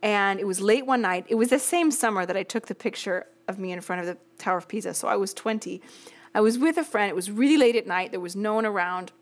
And 0.03 0.38
it 0.38 0.45
was 0.45 0.60
late 0.60 0.86
one 0.86 1.01
night. 1.01 1.25
It 1.29 1.36
was 1.36 1.50
the 1.50 1.57
same 1.57 1.89
summer 1.89 2.25
that 2.25 2.36
I 2.36 2.43
took 2.43 2.67
the 2.67 2.75
picture 2.75 3.25
of 3.48 3.57
me 3.57 3.72
in 3.72 3.79
front 3.79 4.01
of 4.01 4.05
the 4.05 4.17
Tower 4.38 4.57
of 4.57 4.67
Pisa. 4.67 4.93
So 4.93 5.07
I 5.07 5.15
was 5.15 5.33
20. 5.33 5.81
I 6.36 6.41
was 6.41 6.60
with 6.60 6.77
a 6.77 6.83
friend. 6.83 7.10
It 7.10 7.15
was 7.15 7.31
really 7.31 7.55
late 7.55 7.77
at 7.77 7.88
night. 7.88 8.12
There 8.12 8.19
was 8.19 8.36
no 8.36 8.53
one 8.53 8.65
around. 8.65 9.13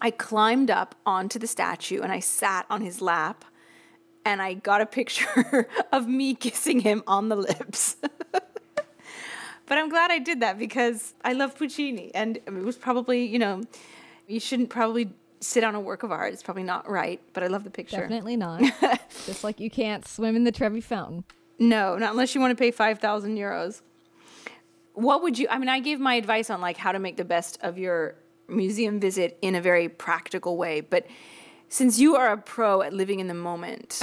I 0.00 0.12
climbed 0.12 0.70
up 0.70 0.94
onto 1.04 1.40
the 1.40 1.48
statue 1.48 2.00
and 2.00 2.12
I 2.12 2.20
sat 2.20 2.64
on 2.70 2.80
his 2.80 3.02
lap 3.02 3.44
and 4.24 4.40
I 4.40 4.54
got 4.54 4.80
a 4.80 4.86
picture 4.86 5.68
of 5.92 6.06
me 6.06 6.36
kissing 6.36 6.78
him 6.78 7.02
on 7.08 7.28
the 7.28 7.36
lips. 7.36 7.96
but 8.32 8.44
I'm 9.68 9.88
glad 9.88 10.12
I 10.12 10.20
did 10.20 10.40
that 10.40 10.60
because 10.60 11.14
I 11.24 11.32
love 11.32 11.58
Puccini 11.58 12.12
and 12.14 12.36
it 12.36 12.52
was 12.52 12.76
probably, 12.76 13.26
you 13.26 13.40
know, 13.40 13.62
you 14.28 14.38
shouldn't 14.38 14.70
probably 14.70 15.10
sit 15.44 15.64
on 15.64 15.74
a 15.74 15.80
work 15.80 16.02
of 16.02 16.10
art. 16.10 16.32
It's 16.32 16.42
probably 16.42 16.62
not 16.62 16.88
right, 16.88 17.20
but 17.32 17.42
I 17.42 17.48
love 17.48 17.64
the 17.64 17.70
picture. 17.70 17.98
Definitely 18.00 18.36
not. 18.36 18.62
Just 19.26 19.44
like 19.44 19.60
you 19.60 19.70
can't 19.70 20.06
swim 20.06 20.36
in 20.36 20.44
the 20.44 20.52
Trevi 20.52 20.80
Fountain. 20.80 21.24
No, 21.58 21.96
not 21.96 22.12
unless 22.12 22.34
you 22.34 22.40
want 22.40 22.50
to 22.50 22.60
pay 22.60 22.70
5,000 22.70 23.36
euros. 23.36 23.82
What 24.94 25.22
would 25.22 25.38
you, 25.38 25.46
I 25.50 25.58
mean, 25.58 25.68
I 25.68 25.80
gave 25.80 26.00
my 26.00 26.14
advice 26.14 26.50
on 26.50 26.60
like 26.60 26.76
how 26.76 26.92
to 26.92 26.98
make 26.98 27.16
the 27.16 27.24
best 27.24 27.58
of 27.62 27.78
your 27.78 28.16
museum 28.48 29.00
visit 29.00 29.38
in 29.42 29.54
a 29.54 29.60
very 29.60 29.88
practical 29.88 30.56
way, 30.56 30.80
but 30.80 31.06
since 31.68 31.98
you 31.98 32.16
are 32.16 32.32
a 32.32 32.36
pro 32.36 32.82
at 32.82 32.92
living 32.92 33.20
in 33.20 33.26
the 33.26 33.34
moment, 33.34 34.00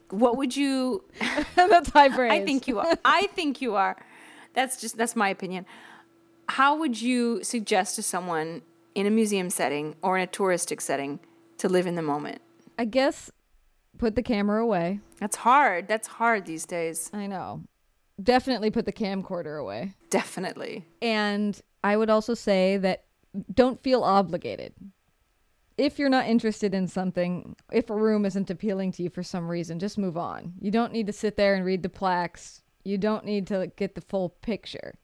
what 0.10 0.36
would 0.36 0.56
you 0.56 1.04
That's 1.56 1.90
high 1.90 2.08
praise. 2.08 2.32
I 2.32 2.44
think 2.44 2.68
you 2.68 2.78
are. 2.78 2.94
I 3.04 3.28
think 3.28 3.60
you 3.60 3.74
are. 3.74 3.96
That's 4.52 4.80
just 4.80 4.96
that's 4.96 5.16
my 5.16 5.28
opinion. 5.28 5.66
How 6.50 6.76
would 6.78 7.00
you 7.00 7.42
suggest 7.42 7.96
to 7.96 8.02
someone 8.02 8.62
in 8.94 9.06
a 9.06 9.10
museum 9.10 9.50
setting 9.50 9.96
or 10.02 10.16
in 10.16 10.24
a 10.24 10.26
touristic 10.26 10.80
setting 10.80 11.20
to 11.58 11.68
live 11.68 11.86
in 11.86 11.94
the 11.94 12.02
moment? 12.02 12.40
I 12.78 12.84
guess 12.84 13.30
put 13.98 14.16
the 14.16 14.22
camera 14.22 14.62
away. 14.62 15.00
That's 15.20 15.36
hard. 15.36 15.88
That's 15.88 16.08
hard 16.08 16.46
these 16.46 16.66
days. 16.66 17.10
I 17.12 17.26
know. 17.26 17.62
Definitely 18.22 18.70
put 18.70 18.86
the 18.86 18.92
camcorder 18.92 19.60
away. 19.60 19.94
Definitely. 20.10 20.84
And 21.02 21.60
I 21.82 21.96
would 21.96 22.10
also 22.10 22.34
say 22.34 22.76
that 22.78 23.04
don't 23.52 23.82
feel 23.82 24.02
obligated. 24.02 24.72
If 25.76 25.98
you're 25.98 26.08
not 26.08 26.26
interested 26.26 26.72
in 26.72 26.86
something, 26.86 27.56
if 27.72 27.90
a 27.90 27.96
room 27.96 28.24
isn't 28.24 28.50
appealing 28.50 28.92
to 28.92 29.02
you 29.02 29.10
for 29.10 29.24
some 29.24 29.48
reason, 29.48 29.80
just 29.80 29.98
move 29.98 30.16
on. 30.16 30.54
You 30.60 30.70
don't 30.70 30.92
need 30.92 31.08
to 31.08 31.12
sit 31.12 31.36
there 31.36 31.54
and 31.54 31.64
read 31.64 31.82
the 31.82 31.88
plaques. 31.88 32.62
You 32.84 32.96
don't 32.96 33.24
need 33.24 33.48
to 33.48 33.72
get 33.76 33.96
the 33.96 34.00
full 34.00 34.28
picture. 34.28 34.94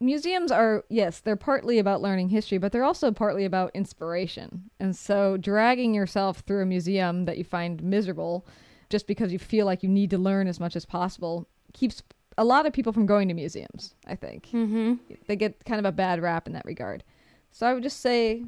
Museums 0.00 0.50
are, 0.50 0.84
yes, 0.88 1.20
they're 1.20 1.36
partly 1.36 1.78
about 1.78 2.00
learning 2.00 2.30
history, 2.30 2.56
but 2.56 2.72
they're 2.72 2.84
also 2.84 3.12
partly 3.12 3.44
about 3.44 3.70
inspiration. 3.74 4.70
And 4.80 4.96
so 4.96 5.36
dragging 5.36 5.94
yourself 5.94 6.40
through 6.40 6.62
a 6.62 6.66
museum 6.66 7.26
that 7.26 7.36
you 7.36 7.44
find 7.44 7.82
miserable 7.82 8.46
just 8.88 9.06
because 9.06 9.32
you 9.32 9.38
feel 9.38 9.66
like 9.66 9.82
you 9.82 9.88
need 9.88 10.10
to 10.10 10.18
learn 10.18 10.46
as 10.46 10.58
much 10.58 10.74
as 10.74 10.86
possible 10.86 11.46
keeps 11.74 12.02
a 12.38 12.44
lot 12.44 12.64
of 12.64 12.72
people 12.72 12.92
from 12.92 13.04
going 13.04 13.28
to 13.28 13.34
museums, 13.34 13.94
I 14.06 14.14
think. 14.16 14.46
Mm-hmm. 14.46 14.94
They 15.26 15.36
get 15.36 15.64
kind 15.66 15.78
of 15.78 15.84
a 15.84 15.92
bad 15.92 16.22
rap 16.22 16.46
in 16.46 16.54
that 16.54 16.64
regard. 16.64 17.04
So 17.52 17.66
I 17.66 17.74
would 17.74 17.82
just 17.82 18.00
say 18.00 18.44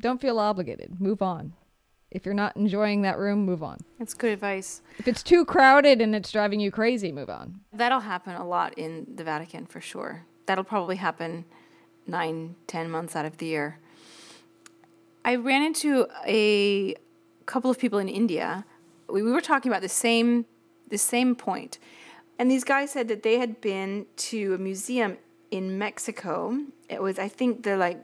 don't 0.00 0.20
feel 0.20 0.38
obligated. 0.38 1.00
Move 1.00 1.20
on. 1.22 1.52
If 2.10 2.24
you're 2.24 2.34
not 2.34 2.56
enjoying 2.56 3.02
that 3.02 3.18
room, 3.18 3.44
move 3.44 3.62
on. 3.62 3.78
That's 3.98 4.14
good 4.14 4.32
advice. 4.32 4.80
If 4.98 5.06
it's 5.06 5.22
too 5.22 5.44
crowded 5.44 6.00
and 6.00 6.14
it's 6.14 6.32
driving 6.32 6.58
you 6.58 6.70
crazy, 6.70 7.12
move 7.12 7.28
on. 7.28 7.60
That'll 7.72 8.00
happen 8.00 8.34
a 8.34 8.46
lot 8.46 8.78
in 8.78 9.06
the 9.14 9.24
Vatican 9.24 9.66
for 9.66 9.82
sure. 9.82 10.24
That'll 10.48 10.64
probably 10.64 10.96
happen 10.96 11.44
nine, 12.06 12.56
ten 12.66 12.90
months 12.90 13.14
out 13.14 13.26
of 13.26 13.36
the 13.36 13.44
year. 13.44 13.78
I 15.26 15.34
ran 15.34 15.62
into 15.62 16.06
a 16.26 16.96
couple 17.44 17.70
of 17.70 17.78
people 17.78 17.98
in 17.98 18.08
India. 18.08 18.64
We, 19.10 19.22
we 19.22 19.30
were 19.30 19.42
talking 19.42 19.70
about 19.70 19.82
the 19.82 19.90
same 19.90 20.46
the 20.88 20.96
same 20.96 21.34
point. 21.34 21.78
And 22.38 22.50
these 22.50 22.64
guys 22.64 22.92
said 22.92 23.08
that 23.08 23.22
they 23.22 23.38
had 23.38 23.60
been 23.60 24.06
to 24.30 24.54
a 24.54 24.58
museum 24.58 25.18
in 25.50 25.76
Mexico. 25.76 26.58
It 26.88 27.02
was, 27.02 27.18
I 27.18 27.28
think, 27.28 27.64
the 27.64 27.76
like 27.76 28.02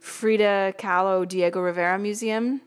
Frida 0.00 0.74
Kahlo 0.76 1.28
Diego 1.28 1.60
Rivera 1.60 2.00
Museum. 2.00 2.62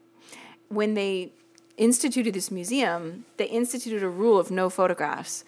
When 0.69 0.93
they 0.93 1.33
instituted 1.77 2.33
this 2.33 2.51
museum, 2.51 3.25
they 3.37 3.45
instituted 3.45 4.03
a 4.03 4.09
rule 4.09 4.39
of 4.39 4.51
no 4.51 4.69
photographs. 4.69 5.43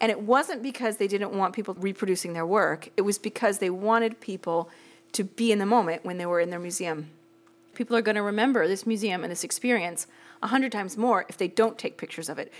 And 0.00 0.10
it 0.10 0.22
wasn't 0.22 0.62
because 0.62 0.96
they 0.96 1.08
didn't 1.08 1.32
want 1.32 1.54
people 1.54 1.74
reproducing 1.74 2.32
their 2.32 2.46
work, 2.46 2.90
it 2.96 3.02
was 3.02 3.18
because 3.18 3.58
they 3.58 3.70
wanted 3.70 4.20
people 4.20 4.70
to 5.12 5.24
be 5.24 5.50
in 5.52 5.58
the 5.58 5.66
moment 5.66 6.04
when 6.04 6.18
they 6.18 6.26
were 6.26 6.40
in 6.40 6.50
their 6.50 6.60
museum. 6.60 7.10
People 7.74 7.96
are 7.96 8.02
going 8.02 8.16
to 8.16 8.22
remember 8.22 8.68
this 8.68 8.86
museum 8.86 9.22
and 9.22 9.30
this 9.30 9.44
experience 9.44 10.06
a 10.42 10.48
hundred 10.48 10.72
times 10.72 10.96
more 10.96 11.24
if 11.28 11.36
they 11.36 11.48
don't 11.48 11.78
take 11.78 11.98
pictures 11.98 12.28
of 12.28 12.38
it. 12.38 12.52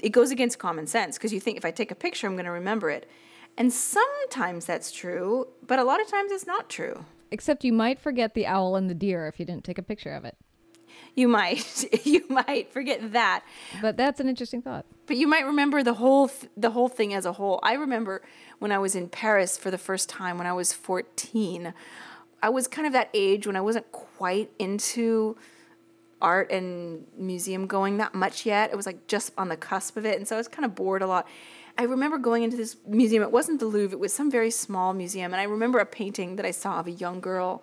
It 0.00 0.10
goes 0.10 0.30
against 0.30 0.58
common 0.58 0.86
sense 0.86 1.16
because 1.16 1.32
you 1.32 1.40
think 1.40 1.56
if 1.56 1.64
I 1.64 1.70
take 1.70 1.90
a 1.90 1.96
picture, 1.96 2.26
I'm 2.26 2.34
going 2.34 2.44
to 2.44 2.50
remember 2.50 2.90
it. 2.90 3.08
And 3.56 3.72
sometimes 3.72 4.66
that's 4.66 4.92
true, 4.92 5.48
but 5.66 5.78
a 5.78 5.84
lot 5.84 6.00
of 6.00 6.08
times 6.08 6.30
it's 6.30 6.46
not 6.46 6.68
true. 6.68 7.04
Except 7.30 7.64
you 7.64 7.72
might 7.72 7.98
forget 7.98 8.34
the 8.34 8.46
owl 8.46 8.76
and 8.76 8.88
the 8.88 8.94
deer 8.94 9.26
if 9.26 9.40
you 9.40 9.44
didn't 9.44 9.64
take 9.64 9.78
a 9.78 9.82
picture 9.82 10.12
of 10.12 10.24
it. 10.24 10.36
You 11.14 11.28
might, 11.28 11.84
you 12.06 12.24
might 12.28 12.72
forget 12.72 13.12
that, 13.12 13.44
But 13.82 13.96
that's 13.96 14.20
an 14.20 14.28
interesting 14.28 14.62
thought. 14.62 14.84
but 15.06 15.16
you 15.16 15.26
might 15.26 15.44
remember 15.46 15.82
the 15.82 15.94
whole 15.94 16.28
th- 16.28 16.50
the 16.56 16.70
whole 16.70 16.88
thing 16.88 17.12
as 17.14 17.24
a 17.26 17.32
whole. 17.32 17.58
I 17.62 17.74
remember 17.74 18.22
when 18.58 18.70
I 18.72 18.78
was 18.78 18.94
in 18.94 19.08
Paris 19.08 19.56
for 19.58 19.70
the 19.70 19.78
first 19.78 20.08
time 20.08 20.38
when 20.38 20.46
I 20.46 20.52
was 20.52 20.72
14. 20.72 21.72
I 22.42 22.48
was 22.50 22.68
kind 22.68 22.86
of 22.86 22.92
that 22.92 23.08
age 23.14 23.46
when 23.46 23.56
I 23.56 23.60
wasn't 23.60 23.90
quite 23.90 24.50
into 24.58 25.36
art 26.20 26.50
and 26.50 27.04
museum 27.16 27.66
going 27.66 27.96
that 27.98 28.14
much 28.14 28.44
yet. 28.46 28.70
It 28.70 28.76
was 28.76 28.86
like 28.86 29.06
just 29.06 29.32
on 29.38 29.48
the 29.48 29.56
cusp 29.56 29.96
of 29.96 30.04
it, 30.06 30.18
and 30.18 30.26
so 30.26 30.36
I 30.36 30.38
was 30.38 30.48
kind 30.48 30.64
of 30.64 30.74
bored 30.74 31.02
a 31.02 31.06
lot. 31.06 31.26
I 31.76 31.84
remember 31.84 32.18
going 32.18 32.42
into 32.42 32.56
this 32.56 32.76
museum. 32.86 33.22
It 33.22 33.30
wasn't 33.30 33.60
the 33.60 33.66
Louvre; 33.66 33.96
it 33.96 34.00
was 34.00 34.12
some 34.12 34.30
very 34.30 34.50
small 34.50 34.92
museum, 34.92 35.32
and 35.32 35.40
I 35.40 35.44
remember 35.44 35.78
a 35.78 35.86
painting 35.86 36.36
that 36.36 36.44
I 36.46 36.50
saw 36.50 36.80
of 36.80 36.86
a 36.88 36.90
young 36.92 37.20
girl 37.20 37.62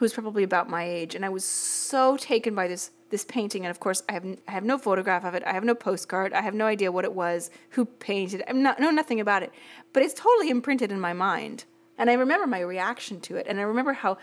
who 0.00 0.04
was 0.04 0.14
probably 0.14 0.42
about 0.42 0.70
my 0.70 0.82
age, 0.82 1.14
and 1.14 1.26
I 1.26 1.28
was 1.28 1.44
so 1.44 2.16
taken 2.16 2.54
by 2.54 2.66
this 2.68 2.90
this 3.10 3.22
painting. 3.22 3.66
And 3.66 3.70
of 3.70 3.80
course, 3.80 4.02
I 4.08 4.14
have 4.14 4.24
I 4.48 4.50
have 4.52 4.64
no 4.64 4.78
photograph 4.78 5.26
of 5.26 5.34
it. 5.34 5.42
I 5.44 5.52
have 5.52 5.62
no 5.62 5.74
postcard. 5.74 6.32
I 6.32 6.40
have 6.40 6.54
no 6.54 6.64
idea 6.64 6.90
what 6.90 7.04
it 7.04 7.12
was, 7.12 7.50
who 7.68 7.84
painted. 7.84 8.42
I'm 8.48 8.62
not 8.62 8.80
know 8.80 8.90
nothing 8.90 9.20
about 9.20 9.42
it, 9.42 9.52
but 9.92 10.02
it's 10.02 10.14
totally 10.14 10.48
imprinted 10.48 10.90
in 10.90 11.00
my 11.00 11.12
mind. 11.12 11.66
And 11.98 12.08
I 12.08 12.14
remember 12.14 12.46
my 12.46 12.60
reaction 12.60 13.20
to 13.20 13.36
it, 13.36 13.46
and 13.46 13.60
I 13.60 13.62
remember 13.64 13.92
how 13.92 14.16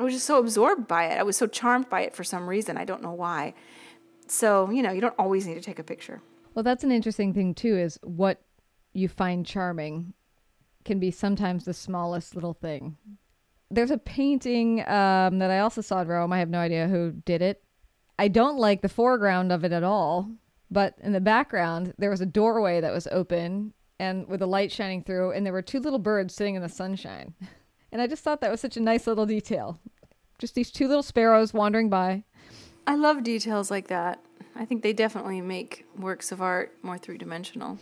I 0.00 0.02
was 0.02 0.12
just 0.12 0.26
so 0.26 0.40
absorbed 0.40 0.88
by 0.88 1.04
it. 1.04 1.20
I 1.20 1.22
was 1.22 1.36
so 1.36 1.46
charmed 1.46 1.88
by 1.88 2.00
it 2.00 2.16
for 2.16 2.24
some 2.24 2.48
reason. 2.48 2.76
I 2.76 2.84
don't 2.84 3.00
know 3.00 3.12
why. 3.12 3.54
So 4.26 4.70
you 4.70 4.82
know, 4.82 4.90
you 4.90 5.00
don't 5.00 5.14
always 5.20 5.46
need 5.46 5.54
to 5.54 5.60
take 5.60 5.78
a 5.78 5.84
picture. 5.84 6.20
Well, 6.52 6.64
that's 6.64 6.82
an 6.82 6.90
interesting 6.90 7.32
thing 7.32 7.54
too. 7.54 7.76
Is 7.78 7.96
what 8.02 8.42
you 8.92 9.06
find 9.06 9.46
charming 9.46 10.14
can 10.84 10.98
be 10.98 11.12
sometimes 11.12 11.64
the 11.64 11.74
smallest 11.74 12.34
little 12.34 12.54
thing. 12.54 12.96
There's 13.72 13.90
a 13.90 13.98
painting 13.98 14.80
um, 14.80 15.38
that 15.38 15.50
I 15.50 15.60
also 15.60 15.80
saw 15.80 16.00
in 16.02 16.08
Rome. 16.08 16.32
I 16.32 16.38
have 16.38 16.50
no 16.50 16.58
idea 16.58 16.88
who 16.88 17.12
did 17.24 17.42
it. 17.42 17.62
I 18.18 18.28
don't 18.28 18.58
like 18.58 18.82
the 18.82 18.88
foreground 18.88 19.50
of 19.50 19.64
it 19.64 19.72
at 19.72 19.82
all, 19.82 20.30
but 20.70 20.94
in 21.00 21.12
the 21.12 21.20
background 21.20 21.94
there 21.98 22.10
was 22.10 22.20
a 22.20 22.26
doorway 22.26 22.80
that 22.80 22.92
was 22.92 23.08
open 23.10 23.72
and 23.98 24.28
with 24.28 24.42
a 24.42 24.46
light 24.46 24.72
shining 24.72 25.02
through, 25.02 25.32
and 25.32 25.46
there 25.46 25.52
were 25.52 25.62
two 25.62 25.80
little 25.80 25.98
birds 25.98 26.34
sitting 26.34 26.54
in 26.54 26.62
the 26.62 26.68
sunshine. 26.68 27.34
And 27.92 28.00
I 28.00 28.06
just 28.06 28.24
thought 28.24 28.40
that 28.40 28.50
was 28.50 28.62
such 28.62 28.78
a 28.78 28.80
nice 28.80 29.06
little 29.06 29.26
detail. 29.26 29.78
Just 30.38 30.54
these 30.54 30.70
two 30.70 30.88
little 30.88 31.02
sparrows 31.02 31.52
wandering 31.52 31.90
by. 31.90 32.24
I 32.86 32.94
love 32.94 33.22
details 33.22 33.70
like 33.70 33.88
that. 33.88 34.18
I 34.56 34.64
think 34.64 34.82
they 34.82 34.94
definitely 34.94 35.42
make 35.42 35.84
works 35.94 36.32
of 36.32 36.40
art 36.40 36.74
more 36.82 36.96
three 36.96 37.18
dimensional. 37.18 37.78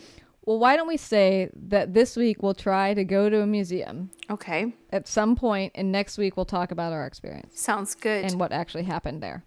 Well, 0.51 0.59
why 0.59 0.75
don't 0.75 0.89
we 0.89 0.97
say 0.97 1.49
that 1.69 1.95
this 1.95 2.17
week 2.17 2.43
we'll 2.43 2.55
try 2.55 2.93
to 2.93 3.05
go 3.05 3.31
to 3.31 3.41
a 3.41 3.47
museum 3.47 4.11
Okay, 4.29 4.75
at 4.91 5.07
some 5.07 5.37
point, 5.37 5.71
and 5.77 5.93
next 5.93 6.19
week 6.19 6.37
we'll 6.37 6.45
talk 6.45 6.73
about 6.73 6.93
our 6.93 7.07
experience 7.07 7.61
sounds 7.61 7.95
good. 7.95 8.25
and 8.25 8.41
what 8.41 8.51
actually 8.51 8.83
happened 8.83 9.23
there. 9.23 9.45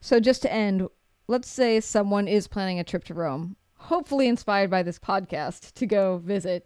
So, 0.00 0.20
just 0.20 0.40
to 0.40 0.50
end, 0.50 0.88
let's 1.26 1.50
say 1.50 1.80
someone 1.80 2.26
is 2.26 2.48
planning 2.48 2.78
a 2.78 2.84
trip 2.84 3.04
to 3.04 3.12
Rome, 3.12 3.56
hopefully 3.74 4.26
inspired 4.26 4.70
by 4.70 4.82
this 4.82 4.98
podcast 4.98 5.74
to 5.74 5.84
go 5.84 6.16
visit, 6.16 6.64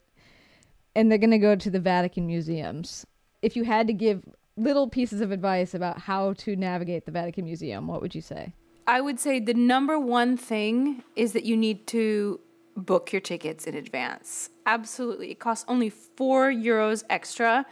and 0.94 1.10
they're 1.10 1.18
going 1.18 1.30
to 1.32 1.38
go 1.38 1.56
to 1.56 1.68
the 1.68 1.80
Vatican 1.80 2.24
museums. 2.28 3.04
If 3.42 3.56
you 3.56 3.64
had 3.64 3.88
to 3.88 3.92
give 3.92 4.22
little 4.56 4.88
pieces 4.88 5.20
of 5.20 5.32
advice 5.32 5.74
about 5.74 5.98
how 5.98 6.34
to 6.34 6.54
navigate 6.54 7.04
the 7.04 7.10
Vatican 7.10 7.46
Museum, 7.46 7.88
what 7.88 8.00
would 8.00 8.14
you 8.14 8.20
say? 8.20 8.52
I 8.86 9.00
would 9.00 9.18
say 9.18 9.40
the 9.40 9.54
number 9.54 9.98
one 9.98 10.36
thing 10.36 11.02
is 11.16 11.32
that 11.32 11.44
you 11.44 11.56
need 11.56 11.88
to 11.88 12.38
book 12.76 13.12
your 13.12 13.20
tickets 13.20 13.66
in 13.66 13.74
advance. 13.74 14.50
Absolutely. 14.66 15.30
It 15.30 15.38
costs 15.38 15.64
only 15.68 15.90
four 15.90 16.50
euros 16.50 17.04
extra, 17.10 17.66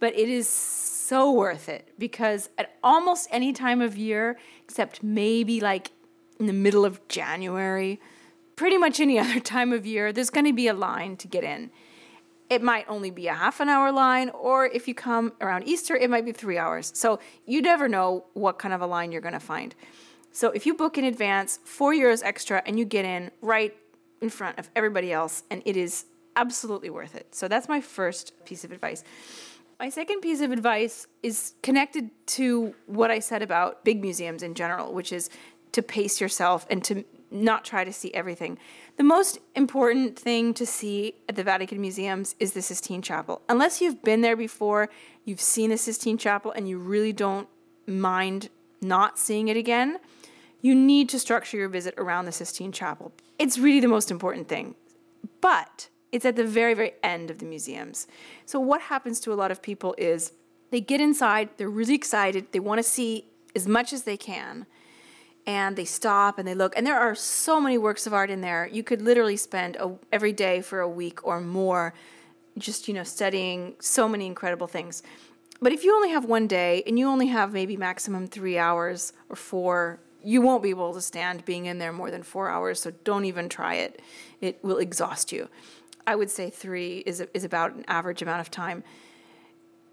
but 0.00 0.14
it 0.14 0.28
is 0.28 0.48
so 0.48 1.32
worth 1.32 1.68
it 1.68 1.88
because 1.98 2.48
at 2.58 2.76
almost 2.82 3.28
any 3.30 3.52
time 3.52 3.80
of 3.80 3.96
year, 3.96 4.38
except 4.62 5.02
maybe 5.02 5.60
like 5.60 5.92
in 6.38 6.46
the 6.46 6.52
middle 6.52 6.84
of 6.84 7.06
January, 7.08 8.00
pretty 8.56 8.78
much 8.78 9.00
any 9.00 9.18
other 9.24 9.40
time 9.40 9.72
of 9.72 9.86
year, 9.86 10.12
there's 10.12 10.30
going 10.30 10.46
to 10.46 10.52
be 10.52 10.68
a 10.68 10.74
line 10.74 11.16
to 11.18 11.28
get 11.28 11.44
in. 11.44 11.70
It 12.50 12.62
might 12.62 12.84
only 12.88 13.10
be 13.10 13.26
a 13.26 13.34
half 13.34 13.60
an 13.60 13.70
hour 13.70 13.90
line, 13.90 14.28
or 14.28 14.66
if 14.66 14.86
you 14.86 14.94
come 14.94 15.32
around 15.40 15.66
Easter, 15.66 15.96
it 15.96 16.10
might 16.10 16.26
be 16.26 16.32
three 16.32 16.58
hours. 16.58 16.92
So 16.94 17.18
you 17.46 17.62
never 17.62 17.88
know 17.88 18.26
what 18.34 18.58
kind 18.58 18.74
of 18.74 18.82
a 18.82 18.86
line 18.86 19.12
you're 19.12 19.22
going 19.22 19.32
to 19.34 19.40
find. 19.40 19.74
So 20.30 20.50
if 20.50 20.66
you 20.66 20.74
book 20.74 20.98
in 20.98 21.04
advance, 21.04 21.58
four 21.64 21.92
euros 21.92 22.22
extra, 22.22 22.62
and 22.66 22.78
you 22.78 22.84
get 22.84 23.04
in 23.04 23.30
right 23.40 23.74
in 24.20 24.30
front 24.30 24.58
of 24.58 24.70
everybody 24.74 25.12
else, 25.12 25.42
and 25.50 25.62
it 25.64 25.76
is 25.76 26.06
absolutely 26.36 26.90
worth 26.90 27.14
it. 27.14 27.34
So 27.34 27.48
that's 27.48 27.68
my 27.68 27.80
first 27.80 28.32
piece 28.44 28.64
of 28.64 28.72
advice. 28.72 29.04
My 29.78 29.88
second 29.88 30.20
piece 30.20 30.40
of 30.40 30.50
advice 30.52 31.06
is 31.22 31.54
connected 31.62 32.10
to 32.28 32.74
what 32.86 33.10
I 33.10 33.18
said 33.18 33.42
about 33.42 33.84
big 33.84 34.00
museums 34.00 34.42
in 34.42 34.54
general, 34.54 34.92
which 34.92 35.12
is 35.12 35.30
to 35.72 35.82
pace 35.82 36.20
yourself 36.20 36.66
and 36.70 36.82
to 36.84 37.04
not 37.30 37.64
try 37.64 37.82
to 37.82 37.92
see 37.92 38.14
everything. 38.14 38.58
The 38.96 39.02
most 39.02 39.38
important 39.56 40.16
thing 40.16 40.54
to 40.54 40.64
see 40.64 41.16
at 41.28 41.34
the 41.34 41.42
Vatican 41.42 41.80
museums 41.80 42.36
is 42.38 42.52
the 42.52 42.62
Sistine 42.62 43.02
Chapel. 43.02 43.42
Unless 43.48 43.80
you've 43.80 44.02
been 44.02 44.20
there 44.20 44.36
before, 44.36 44.88
you've 45.24 45.40
seen 45.40 45.70
the 45.70 45.76
Sistine 45.76 46.16
Chapel, 46.16 46.52
and 46.52 46.68
you 46.68 46.78
really 46.78 47.12
don't 47.12 47.48
mind 47.86 48.50
not 48.80 49.18
seeing 49.18 49.48
it 49.48 49.56
again, 49.56 49.98
you 50.64 50.74
need 50.74 51.10
to 51.10 51.18
structure 51.18 51.58
your 51.58 51.68
visit 51.68 51.92
around 51.98 52.24
the 52.24 52.32
Sistine 52.32 52.72
Chapel. 52.72 53.12
It's 53.38 53.58
really 53.58 53.80
the 53.80 53.94
most 53.96 54.10
important 54.10 54.48
thing. 54.48 54.74
But 55.42 55.90
it's 56.10 56.24
at 56.24 56.36
the 56.36 56.46
very, 56.46 56.72
very 56.72 56.92
end 57.02 57.30
of 57.30 57.38
the 57.38 57.44
museums. 57.44 58.06
So, 58.46 58.58
what 58.58 58.80
happens 58.80 59.20
to 59.20 59.32
a 59.32 59.36
lot 59.42 59.50
of 59.50 59.60
people 59.60 59.94
is 59.98 60.32
they 60.70 60.80
get 60.80 61.02
inside, 61.02 61.50
they're 61.58 61.68
really 61.68 61.94
excited, 61.94 62.46
they 62.52 62.60
want 62.60 62.78
to 62.78 62.82
see 62.82 63.26
as 63.54 63.68
much 63.68 63.92
as 63.92 64.04
they 64.04 64.16
can. 64.16 64.66
and 65.46 65.76
they 65.76 65.84
stop 65.84 66.38
and 66.38 66.48
they 66.48 66.54
look. 66.54 66.72
And 66.74 66.86
there 66.86 66.98
are 66.98 67.14
so 67.14 67.60
many 67.60 67.76
works 67.76 68.06
of 68.06 68.14
art 68.14 68.30
in 68.30 68.40
there. 68.40 68.66
You 68.66 68.82
could 68.82 69.02
literally 69.02 69.36
spend 69.36 69.76
a, 69.76 69.94
every 70.10 70.32
day 70.32 70.62
for 70.62 70.80
a 70.80 70.88
week 70.88 71.26
or 71.26 71.38
more 71.40 71.92
just, 72.56 72.88
you 72.88 72.94
know, 72.94 73.04
studying 73.04 73.74
so 73.78 74.08
many 74.08 74.26
incredible 74.26 74.66
things. 74.66 75.02
But 75.60 75.72
if 75.72 75.84
you 75.84 75.94
only 75.94 76.10
have 76.10 76.24
one 76.24 76.46
day 76.46 76.82
and 76.86 76.98
you 76.98 77.06
only 77.06 77.26
have 77.26 77.52
maybe 77.52 77.76
maximum 77.76 78.26
three 78.26 78.56
hours 78.56 79.12
or 79.28 79.36
four, 79.36 80.00
you 80.24 80.40
won't 80.40 80.62
be 80.62 80.70
able 80.70 80.94
to 80.94 81.00
stand 81.00 81.44
being 81.44 81.66
in 81.66 81.78
there 81.78 81.92
more 81.92 82.10
than 82.10 82.22
four 82.22 82.48
hours. 82.48 82.80
So 82.80 82.90
don't 83.04 83.24
even 83.24 83.48
try 83.48 83.74
it. 83.74 84.00
It 84.40 84.62
will 84.62 84.78
exhaust 84.78 85.32
you. 85.32 85.48
I 86.06 86.16
would 86.16 86.30
say 86.30 86.50
three 86.50 86.98
is, 87.06 87.24
is 87.32 87.44
about 87.44 87.74
an 87.74 87.84
average 87.88 88.22
amount 88.22 88.40
of 88.40 88.50
time. 88.50 88.84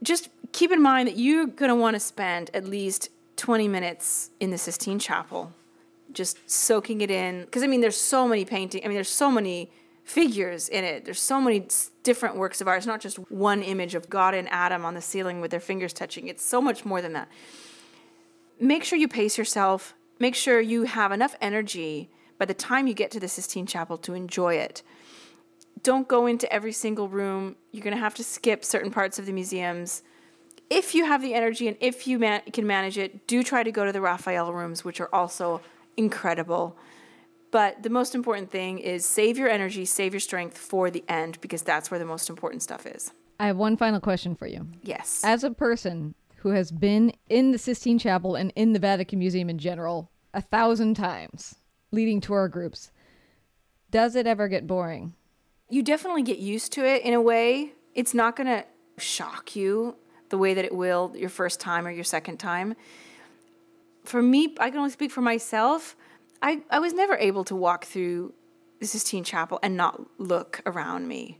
Just 0.04 0.30
keep 0.52 0.72
in 0.72 0.82
mind 0.82 1.08
that 1.08 1.18
you're 1.18 1.46
going 1.46 1.70
to 1.70 1.76
want 1.76 1.96
to 1.96 2.00
spend 2.00 2.50
at 2.54 2.66
least 2.66 3.10
20 3.38 3.68
minutes 3.68 4.32
in 4.40 4.52
the 4.52 4.58
Sistine 4.58 5.00
Chapel, 5.00 5.52
just 6.12 6.38
soaking 6.50 7.02
it 7.02 7.12
in. 7.12 7.42
Because, 7.42 7.64
I 7.64 7.68
mean, 7.68 7.82
there's 7.82 7.98
so 7.98 8.28
many 8.28 8.46
paintings, 8.46 8.84
I 8.84 8.88
mean, 8.88 8.96
there's 8.96 9.10
so 9.10 9.32
many 9.32 9.72
figures 10.04 10.68
in 10.68 10.84
it. 10.84 11.06
There's 11.06 11.22
so 11.22 11.40
many 11.40 11.68
different 12.04 12.36
works 12.36 12.60
of 12.60 12.68
art. 12.68 12.78
It's 12.78 12.88
not 12.88 13.00
just 13.00 13.18
one 13.32 13.62
image 13.62 13.96
of 13.96 14.10
God 14.10 14.34
and 14.34 14.50
Adam 14.50 14.84
on 14.84 14.94
the 14.94 15.02
ceiling 15.02 15.40
with 15.42 15.52
their 15.52 15.60
fingers 15.60 15.94
touching, 15.94 16.28
it's 16.28 16.44
so 16.44 16.62
much 16.62 16.84
more 16.86 17.02
than 17.02 17.14
that. 17.14 17.30
Make 18.60 18.84
sure 18.84 19.00
you 19.00 19.08
pace 19.08 19.38
yourself, 19.38 19.96
make 20.22 20.36
sure 20.36 20.62
you 20.62 20.84
have 20.84 21.12
enough 21.12 21.36
energy 21.42 22.10
by 22.38 22.46
the 22.46 22.54
time 22.54 22.88
you 22.88 22.94
get 22.94 23.12
to 23.12 23.20
the 23.20 23.28
Sistine 23.28 23.66
Chapel 23.66 23.98
to 23.98 24.14
enjoy 24.14 24.56
it 24.56 24.82
don't 25.84 26.08
go 26.08 26.28
into 26.28 26.52
every 26.52 26.72
single 26.72 27.08
room. 27.08 27.56
You're 27.72 27.84
going 27.84 27.96
to 27.96 28.02
have 28.02 28.16
to 28.16 28.24
skip 28.24 28.64
certain 28.64 28.92
parts 28.92 29.20
of 29.20 29.26
the 29.26 29.34
museums. 29.34 30.04
If 30.70 30.96
you 30.96 31.06
have 31.06 31.22
the 31.22 31.34
energy 31.34 31.68
and 31.68 31.78
if 31.80 32.08
you 32.08 32.20
man- 32.20 32.44
can 32.54 32.66
manage 32.66 32.98
it, 32.98 33.28
do 33.28 33.44
try 33.44 33.64
to 33.64 33.72
go 33.72 33.86
to 33.86 33.92
the 33.92 34.02
Raphael 34.02 34.54
rooms, 34.54 34.86
which 34.86 35.02
are 35.02 35.10
also 35.14 35.62
incredible. 35.98 36.78
But 37.52 37.84
the 37.84 37.90
most 37.90 38.16
important 38.16 38.50
thing 38.50 38.80
is 38.80 39.06
save 39.06 39.38
your 39.38 39.50
energy, 39.50 39.84
save 39.86 40.14
your 40.14 40.22
strength 40.22 40.58
for 40.58 40.90
the 40.90 41.04
end 41.10 41.40
because 41.42 41.62
that's 41.62 41.92
where 41.92 42.00
the 42.00 42.06
most 42.06 42.30
important 42.30 42.64
stuff 42.64 42.86
is. 42.86 43.12
I 43.40 43.48
have 43.48 43.58
one 43.58 43.76
final 43.76 44.00
question 44.00 44.36
for 44.36 44.48
you. 44.48 44.68
Yes. 44.84 45.22
As 45.24 45.44
a 45.44 45.52
person 45.52 46.16
who 46.42 46.50
has 46.50 46.72
been 46.72 47.14
in 47.30 47.52
the 47.52 47.58
Sistine 47.58 48.00
Chapel 48.00 48.36
and 48.36 48.54
in 48.56 48.74
the 48.74 48.80
Vatican 48.80 49.20
Museum 49.20 49.50
in 49.50 49.58
general 49.58 50.12
a 50.34 50.42
thousand 50.42 50.96
times, 50.96 51.56
leading 51.92 52.22
tour 52.22 52.48
groups, 52.48 52.92
does 53.90 54.16
it 54.16 54.28
ever 54.28 54.48
get 54.48 54.68
boring? 54.68 55.16
you 55.72 55.82
definitely 55.82 56.22
get 56.22 56.38
used 56.38 56.74
to 56.74 56.86
it 56.86 57.02
in 57.04 57.14
a 57.14 57.22
way. 57.22 57.72
It's 57.96 58.14
not 58.14 58.36
going 58.36 58.48
to 58.48 58.66
shock 58.98 59.56
you 59.56 59.96
the 60.30 60.38
way 60.38 60.54
that 60.54 60.66
it 60.66 60.76
will 60.76 61.14
your 61.16 61.30
first 61.30 61.60
time 61.60 61.88
or 61.88 61.92
your 61.92 62.04
second 62.04 62.38
time. 62.38 62.76
For 64.04 64.22
me, 64.22 64.54
I 64.60 64.70
can 64.70 64.80
only 64.80 64.92
speak 64.92 65.12
for 65.12 65.22
myself. 65.22 65.96
I, 66.42 66.62
I 66.70 66.80
was 66.80 66.94
never 66.94 67.16
able 67.16 67.46
to 67.46 67.56
walk 67.56 67.86
through 67.86 68.34
the 68.80 68.86
Sistine 68.86 69.24
Chapel 69.24 69.60
and 69.64 69.78
not 69.78 70.02
look 70.20 70.62
around 70.66 71.08
me. 71.08 71.40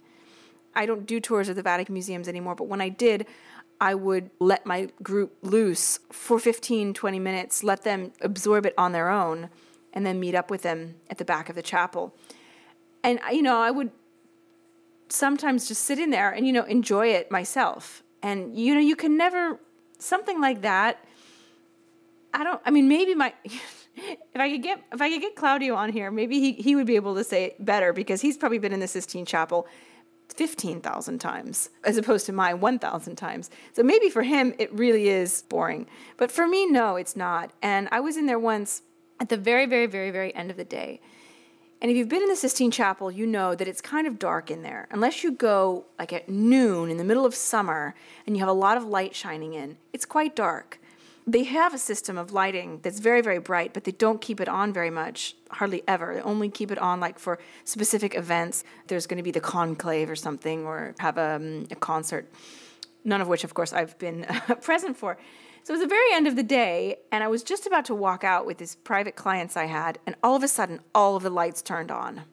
I 0.74 0.86
don't 0.86 1.06
do 1.06 1.20
tours 1.20 1.50
of 1.50 1.58
the 1.58 1.64
Vatican 1.64 1.94
museums 1.94 2.30
anymore, 2.30 2.56
but 2.56 2.68
when 2.68 2.80
I 2.80 2.88
did, 2.88 3.28
I 3.82 3.96
would 3.96 4.30
let 4.40 4.66
my 4.66 4.90
group 5.02 5.36
loose 5.42 6.00
for 6.12 6.40
15, 6.40 6.94
20 6.94 7.20
minutes, 7.20 7.64
let 7.64 7.84
them 7.84 8.14
absorb 8.22 8.66
it 8.66 8.76
on 8.78 8.92
their 8.92 9.10
own, 9.10 9.50
and 9.92 10.06
then 10.06 10.20
meet 10.20 10.36
up 10.36 10.50
with 10.50 10.62
them 10.62 10.96
at 11.10 11.18
the 11.18 11.26
back 11.26 11.50
of 11.50 11.56
the 11.56 11.64
chapel. 11.64 12.16
And, 13.04 13.20
you 13.32 13.42
know, 13.42 13.60
I 13.60 13.72
would 13.72 13.92
sometimes 15.12 15.68
just 15.68 15.84
sit 15.84 16.00
in 16.00 16.10
there 16.10 16.32
and 16.32 16.48
you 16.48 16.54
know 16.54 16.64
enjoy 16.64 17.08
it 17.08 17.30
myself 17.32 18.04
and 18.24 18.58
you 18.58 18.74
know 18.74 18.80
you 18.80 18.96
can 18.96 19.18
never 19.18 19.60
something 20.00 20.40
like 20.40 20.62
that 20.62 21.04
i 22.34 22.44
don't 22.44 22.62
i 22.66 22.72
mean 22.72 22.88
maybe 22.88 23.14
my 23.14 23.34
if 23.44 24.18
i 24.36 24.50
could 24.50 24.64
get 24.64 24.82
if 24.92 25.02
i 25.02 25.10
could 25.10 25.22
get 25.22 25.36
claudio 25.36 25.76
on 25.76 25.92
here 25.92 26.10
maybe 26.12 26.40
he, 26.40 26.54
he 26.54 26.76
would 26.76 26.88
be 26.88 26.96
able 26.96 27.16
to 27.16 27.24
say 27.24 27.46
it 27.46 27.66
better 27.66 27.94
because 27.94 28.22
he's 28.22 28.38
probably 28.38 28.60
been 28.60 28.74
in 28.74 28.80
the 28.80 28.88
sistine 28.88 29.26
chapel 29.26 29.68
15,000 30.34 31.20
times 31.20 31.70
as 31.84 31.98
opposed 31.98 32.26
to 32.26 32.34
my 32.34 32.54
1,000 32.54 33.16
times. 33.16 33.50
So 33.74 33.84
maybe 33.84 34.10
for 34.10 34.24
him 34.24 34.54
it 34.58 34.74
really 34.74 35.10
is 35.10 35.44
boring. 35.44 35.88
But 36.18 36.32
for 36.32 36.48
me, 36.48 36.66
no, 36.66 36.96
it's 36.96 37.16
not. 37.16 37.52
And 37.62 37.88
I 37.92 38.00
was 38.00 38.18
in 38.18 38.26
there 38.26 38.40
once 38.40 38.82
at 39.20 39.30
the 39.30 39.38
very, 39.38 39.66
very, 39.66 39.86
very, 39.86 40.12
very 40.12 40.34
end 40.36 40.52
of 40.52 40.58
the 40.58 40.66
day. 40.66 41.00
And 41.82 41.90
if 41.90 41.98
you've 41.98 42.10
been 42.10 42.22
in 42.22 42.30
the 42.30 42.36
Sistine 42.36 42.70
Chapel, 42.70 43.12
you 43.12 43.26
know 43.26 43.56
that 43.56 43.68
it's 43.68 43.82
kind 43.82 44.06
of 44.06 44.20
dark 44.20 44.52
in 44.52 44.62
there. 44.62 44.88
Unless 44.92 45.24
you 45.24 45.32
go 45.32 45.86
like 45.98 46.14
at 46.14 46.30
noon 46.30 46.92
in 46.92 46.98
the 46.98 47.04
middle 47.04 47.26
of 47.26 47.34
summer 47.34 47.96
and 48.28 48.36
you 48.36 48.40
have 48.42 48.50
a 48.50 48.54
lot 48.54 48.78
of 48.78 48.84
light 48.84 49.16
shining 49.16 49.54
in, 49.54 49.78
it's 49.94 50.06
quite 50.06 50.36
dark. 50.36 50.80
They 51.28 51.44
have 51.44 51.74
a 51.74 51.78
system 51.78 52.18
of 52.18 52.34
lighting 52.34 52.80
that's 52.82 53.00
very, 53.00 53.22
very 53.22 53.38
bright, 53.38 53.74
but 53.74 53.84
they 53.84 53.92
don't 53.92 54.20
keep 54.20 54.42
it 54.42 54.50
on 54.50 54.74
very 54.74 54.90
much, 54.90 55.36
hardly 55.52 55.84
ever. 55.88 56.16
They 56.16 56.22
only 56.22 56.50
keep 56.50 56.72
it 56.72 56.80
on 56.80 57.00
like 57.00 57.20
for 57.20 57.38
specific 57.64 58.16
events. 58.16 58.64
There's 58.88 59.06
going 59.06 59.18
to 59.18 59.24
be 59.24 59.32
the 59.32 59.40
conclave 59.40 60.10
or 60.10 60.16
something, 60.16 60.66
or 60.66 60.96
have 61.00 61.18
a, 61.18 61.36
um, 61.36 61.68
a 61.70 61.76
concert, 61.76 62.32
none 63.04 63.22
of 63.22 63.28
which, 63.28 63.44
of 63.44 63.54
course, 63.54 63.72
I've 63.72 63.98
been 64.00 64.26
present 64.62 64.98
for. 64.98 65.18
So 65.64 65.74
it 65.74 65.78
was 65.78 65.84
the 65.84 65.88
very 65.88 66.12
end 66.14 66.26
of 66.26 66.36
the 66.36 66.44
day, 66.44 66.98
and 67.12 67.24
I 67.24 67.28
was 67.28 67.44
just 67.44 67.68
about 67.68 67.86
to 67.86 67.96
walk 67.96 68.24
out 68.24 68.48
with 68.48 68.58
these 68.58 68.76
private 68.76 69.16
clients 69.16 69.56
I 69.56 69.66
had, 69.66 70.00
and 70.08 70.16
all 70.24 70.36
of 70.36 70.42
a 70.42 70.48
sudden, 70.48 70.80
all 70.96 71.16
of 71.16 71.22
the 71.22 71.30
lights 71.30 71.62
turned 71.62 71.92
on. 71.92 72.24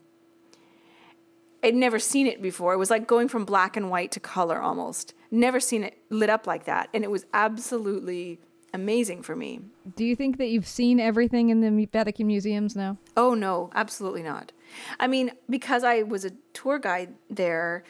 I'd 1.62 1.74
never 1.74 1.98
seen 1.98 2.26
it 2.26 2.40
before. 2.40 2.72
It 2.72 2.78
was 2.78 2.88
like 2.88 3.06
going 3.06 3.28
from 3.28 3.44
black 3.44 3.76
and 3.76 3.90
white 3.90 4.12
to 4.12 4.20
color 4.20 4.62
almost. 4.62 5.12
Never 5.30 5.60
seen 5.60 5.84
it 5.84 5.98
lit 6.08 6.30
up 6.30 6.46
like 6.46 6.64
that, 6.64 6.88
and 6.94 7.04
it 7.04 7.10
was 7.10 7.26
absolutely 7.34 8.40
amazing 8.74 9.22
for 9.22 9.34
me. 9.34 9.60
Do 9.96 10.04
you 10.04 10.14
think 10.14 10.38
that 10.38 10.48
you've 10.48 10.66
seen 10.66 11.00
everything 11.00 11.48
in 11.50 11.60
the 11.60 11.86
Vatican 11.86 12.26
museums 12.26 12.76
now? 12.76 12.98
Oh, 13.16 13.34
no, 13.34 13.70
absolutely 13.74 14.22
not. 14.22 14.52
I 15.00 15.06
mean, 15.06 15.32
because 15.48 15.84
I 15.84 16.02
was 16.02 16.24
a 16.24 16.32
tour 16.52 16.78
guide 16.78 17.14
there, 17.30 17.84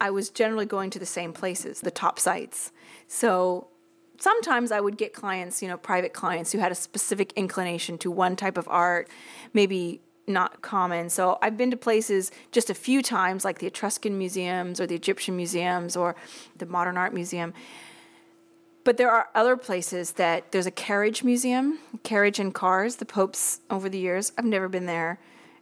I 0.00 0.10
was 0.10 0.30
generally 0.30 0.66
going 0.66 0.90
to 0.90 0.98
the 0.98 1.06
same 1.06 1.32
places, 1.32 1.80
the 1.80 1.90
top 1.90 2.18
sites. 2.18 2.72
So 3.08 3.68
sometimes 4.18 4.72
I 4.72 4.80
would 4.80 4.96
get 4.96 5.12
clients, 5.12 5.62
you 5.62 5.68
know, 5.68 5.76
private 5.76 6.12
clients 6.12 6.52
who 6.52 6.58
had 6.58 6.72
a 6.72 6.74
specific 6.74 7.32
inclination 7.34 7.98
to 7.98 8.10
one 8.10 8.36
type 8.36 8.58
of 8.58 8.68
art, 8.68 9.08
maybe 9.52 10.00
not 10.26 10.60
common. 10.60 11.08
So 11.08 11.38
I've 11.40 11.56
been 11.56 11.70
to 11.70 11.76
places 11.76 12.32
just 12.50 12.68
a 12.68 12.74
few 12.74 13.00
times, 13.00 13.44
like 13.44 13.58
the 13.58 13.66
Etruscan 13.66 14.18
museums 14.18 14.80
or 14.80 14.86
the 14.86 14.94
Egyptian 14.96 15.36
museums 15.36 15.96
or 15.96 16.16
the 16.56 16.66
Modern 16.66 16.96
Art 16.96 17.14
Museum. 17.14 17.54
But 18.86 18.98
there 18.98 19.10
are 19.10 19.26
other 19.34 19.56
places 19.56 20.12
that 20.12 20.52
there's 20.52 20.66
a 20.66 20.70
carriage 20.70 21.24
museum, 21.24 21.80
carriage 22.04 22.38
and 22.38 22.54
cars, 22.54 22.96
the 22.96 23.04
popes 23.04 23.58
over 23.68 23.88
the 23.88 23.98
years. 23.98 24.30
I've 24.38 24.44
never 24.44 24.68
been 24.68 24.86
there. 24.86 25.18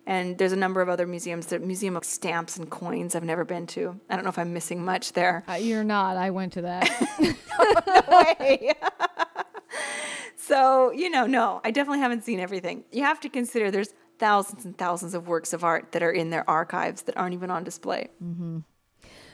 And 0.06 0.37
there's 0.37 0.52
a 0.52 0.56
number 0.56 0.82
of 0.82 0.90
other 0.90 1.06
museums. 1.06 1.46
The 1.46 1.58
Museum 1.58 1.96
of 1.96 2.04
Stamps 2.04 2.58
and 2.58 2.68
Coins 2.68 3.14
I've 3.14 3.24
never 3.24 3.46
been 3.46 3.66
to. 3.68 3.98
I 4.10 4.16
don't 4.16 4.24
know 4.26 4.28
if 4.28 4.38
I'm 4.38 4.52
missing 4.52 4.84
much 4.84 5.14
there. 5.14 5.42
Uh, 5.48 5.54
you're 5.54 5.84
not. 5.84 6.18
I 6.18 6.28
went 6.28 6.52
to 6.52 6.60
that. 6.60 6.90
no 7.18 8.02
way. 8.38 8.74
so, 10.37 10.92
you 10.92 11.08
know, 11.08 11.24
no, 11.24 11.62
I 11.64 11.70
definitely 11.70 12.00
haven't 12.00 12.24
seen 12.24 12.40
everything. 12.40 12.84
You 12.92 13.04
have 13.04 13.20
to 13.20 13.30
consider 13.30 13.70
there's 13.70 13.94
thousands 14.18 14.66
and 14.66 14.76
thousands 14.76 15.14
of 15.14 15.28
works 15.28 15.54
of 15.54 15.64
art 15.64 15.92
that 15.92 16.02
are 16.02 16.12
in 16.12 16.28
their 16.28 16.48
archives 16.48 17.00
that 17.04 17.16
aren't 17.16 17.32
even 17.32 17.50
on 17.50 17.64
display. 17.64 18.10
Mm-hmm. 18.22 18.58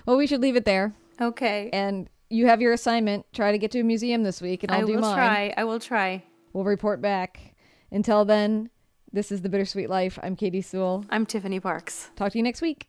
Well, 0.07 0.17
we 0.17 0.29
should 0.29 0.43
leave 0.43 0.55
it 0.55 0.65
there. 0.65 0.95
Okay. 1.21 1.71
And 1.73 2.09
you 2.31 2.47
have 2.47 2.61
your 2.63 2.73
assignment. 2.73 3.27
Try 3.33 3.51
to 3.53 3.59
get 3.59 3.71
to 3.73 3.81
a 3.81 3.85
museum 3.85 4.23
this 4.23 4.41
week, 4.41 4.63
and 4.63 4.73
I'll 4.73 4.83
I 4.83 4.87
do 4.87 4.95
will 4.95 5.01
mine. 5.03 5.17
try. 5.17 5.53
I 5.57 5.65
will 5.65 5.81
try. 5.81 6.23
We'll 6.53 6.65
report 6.65 7.01
back. 7.03 7.55
Until 7.91 8.25
then, 8.25 8.71
this 9.13 9.33
is 9.33 9.43
The 9.43 9.49
Bittersweet 9.49 9.89
Life. 9.91 10.19
I'm 10.23 10.37
Katie 10.37 10.63
Sewell. 10.63 11.05
I'm 11.11 11.27
Tiffany 11.27 11.59
Parks. 11.61 12.11
Talk 12.17 12.31
to 12.33 12.39
you 12.39 12.45
next 12.45 12.63
week. 12.63 12.89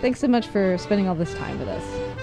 Thanks 0.00 0.18
so 0.18 0.26
much 0.26 0.48
for 0.48 0.76
spending 0.76 1.08
all 1.08 1.14
this 1.14 1.32
time 1.34 1.58
with 1.60 1.68
us. 1.68 2.13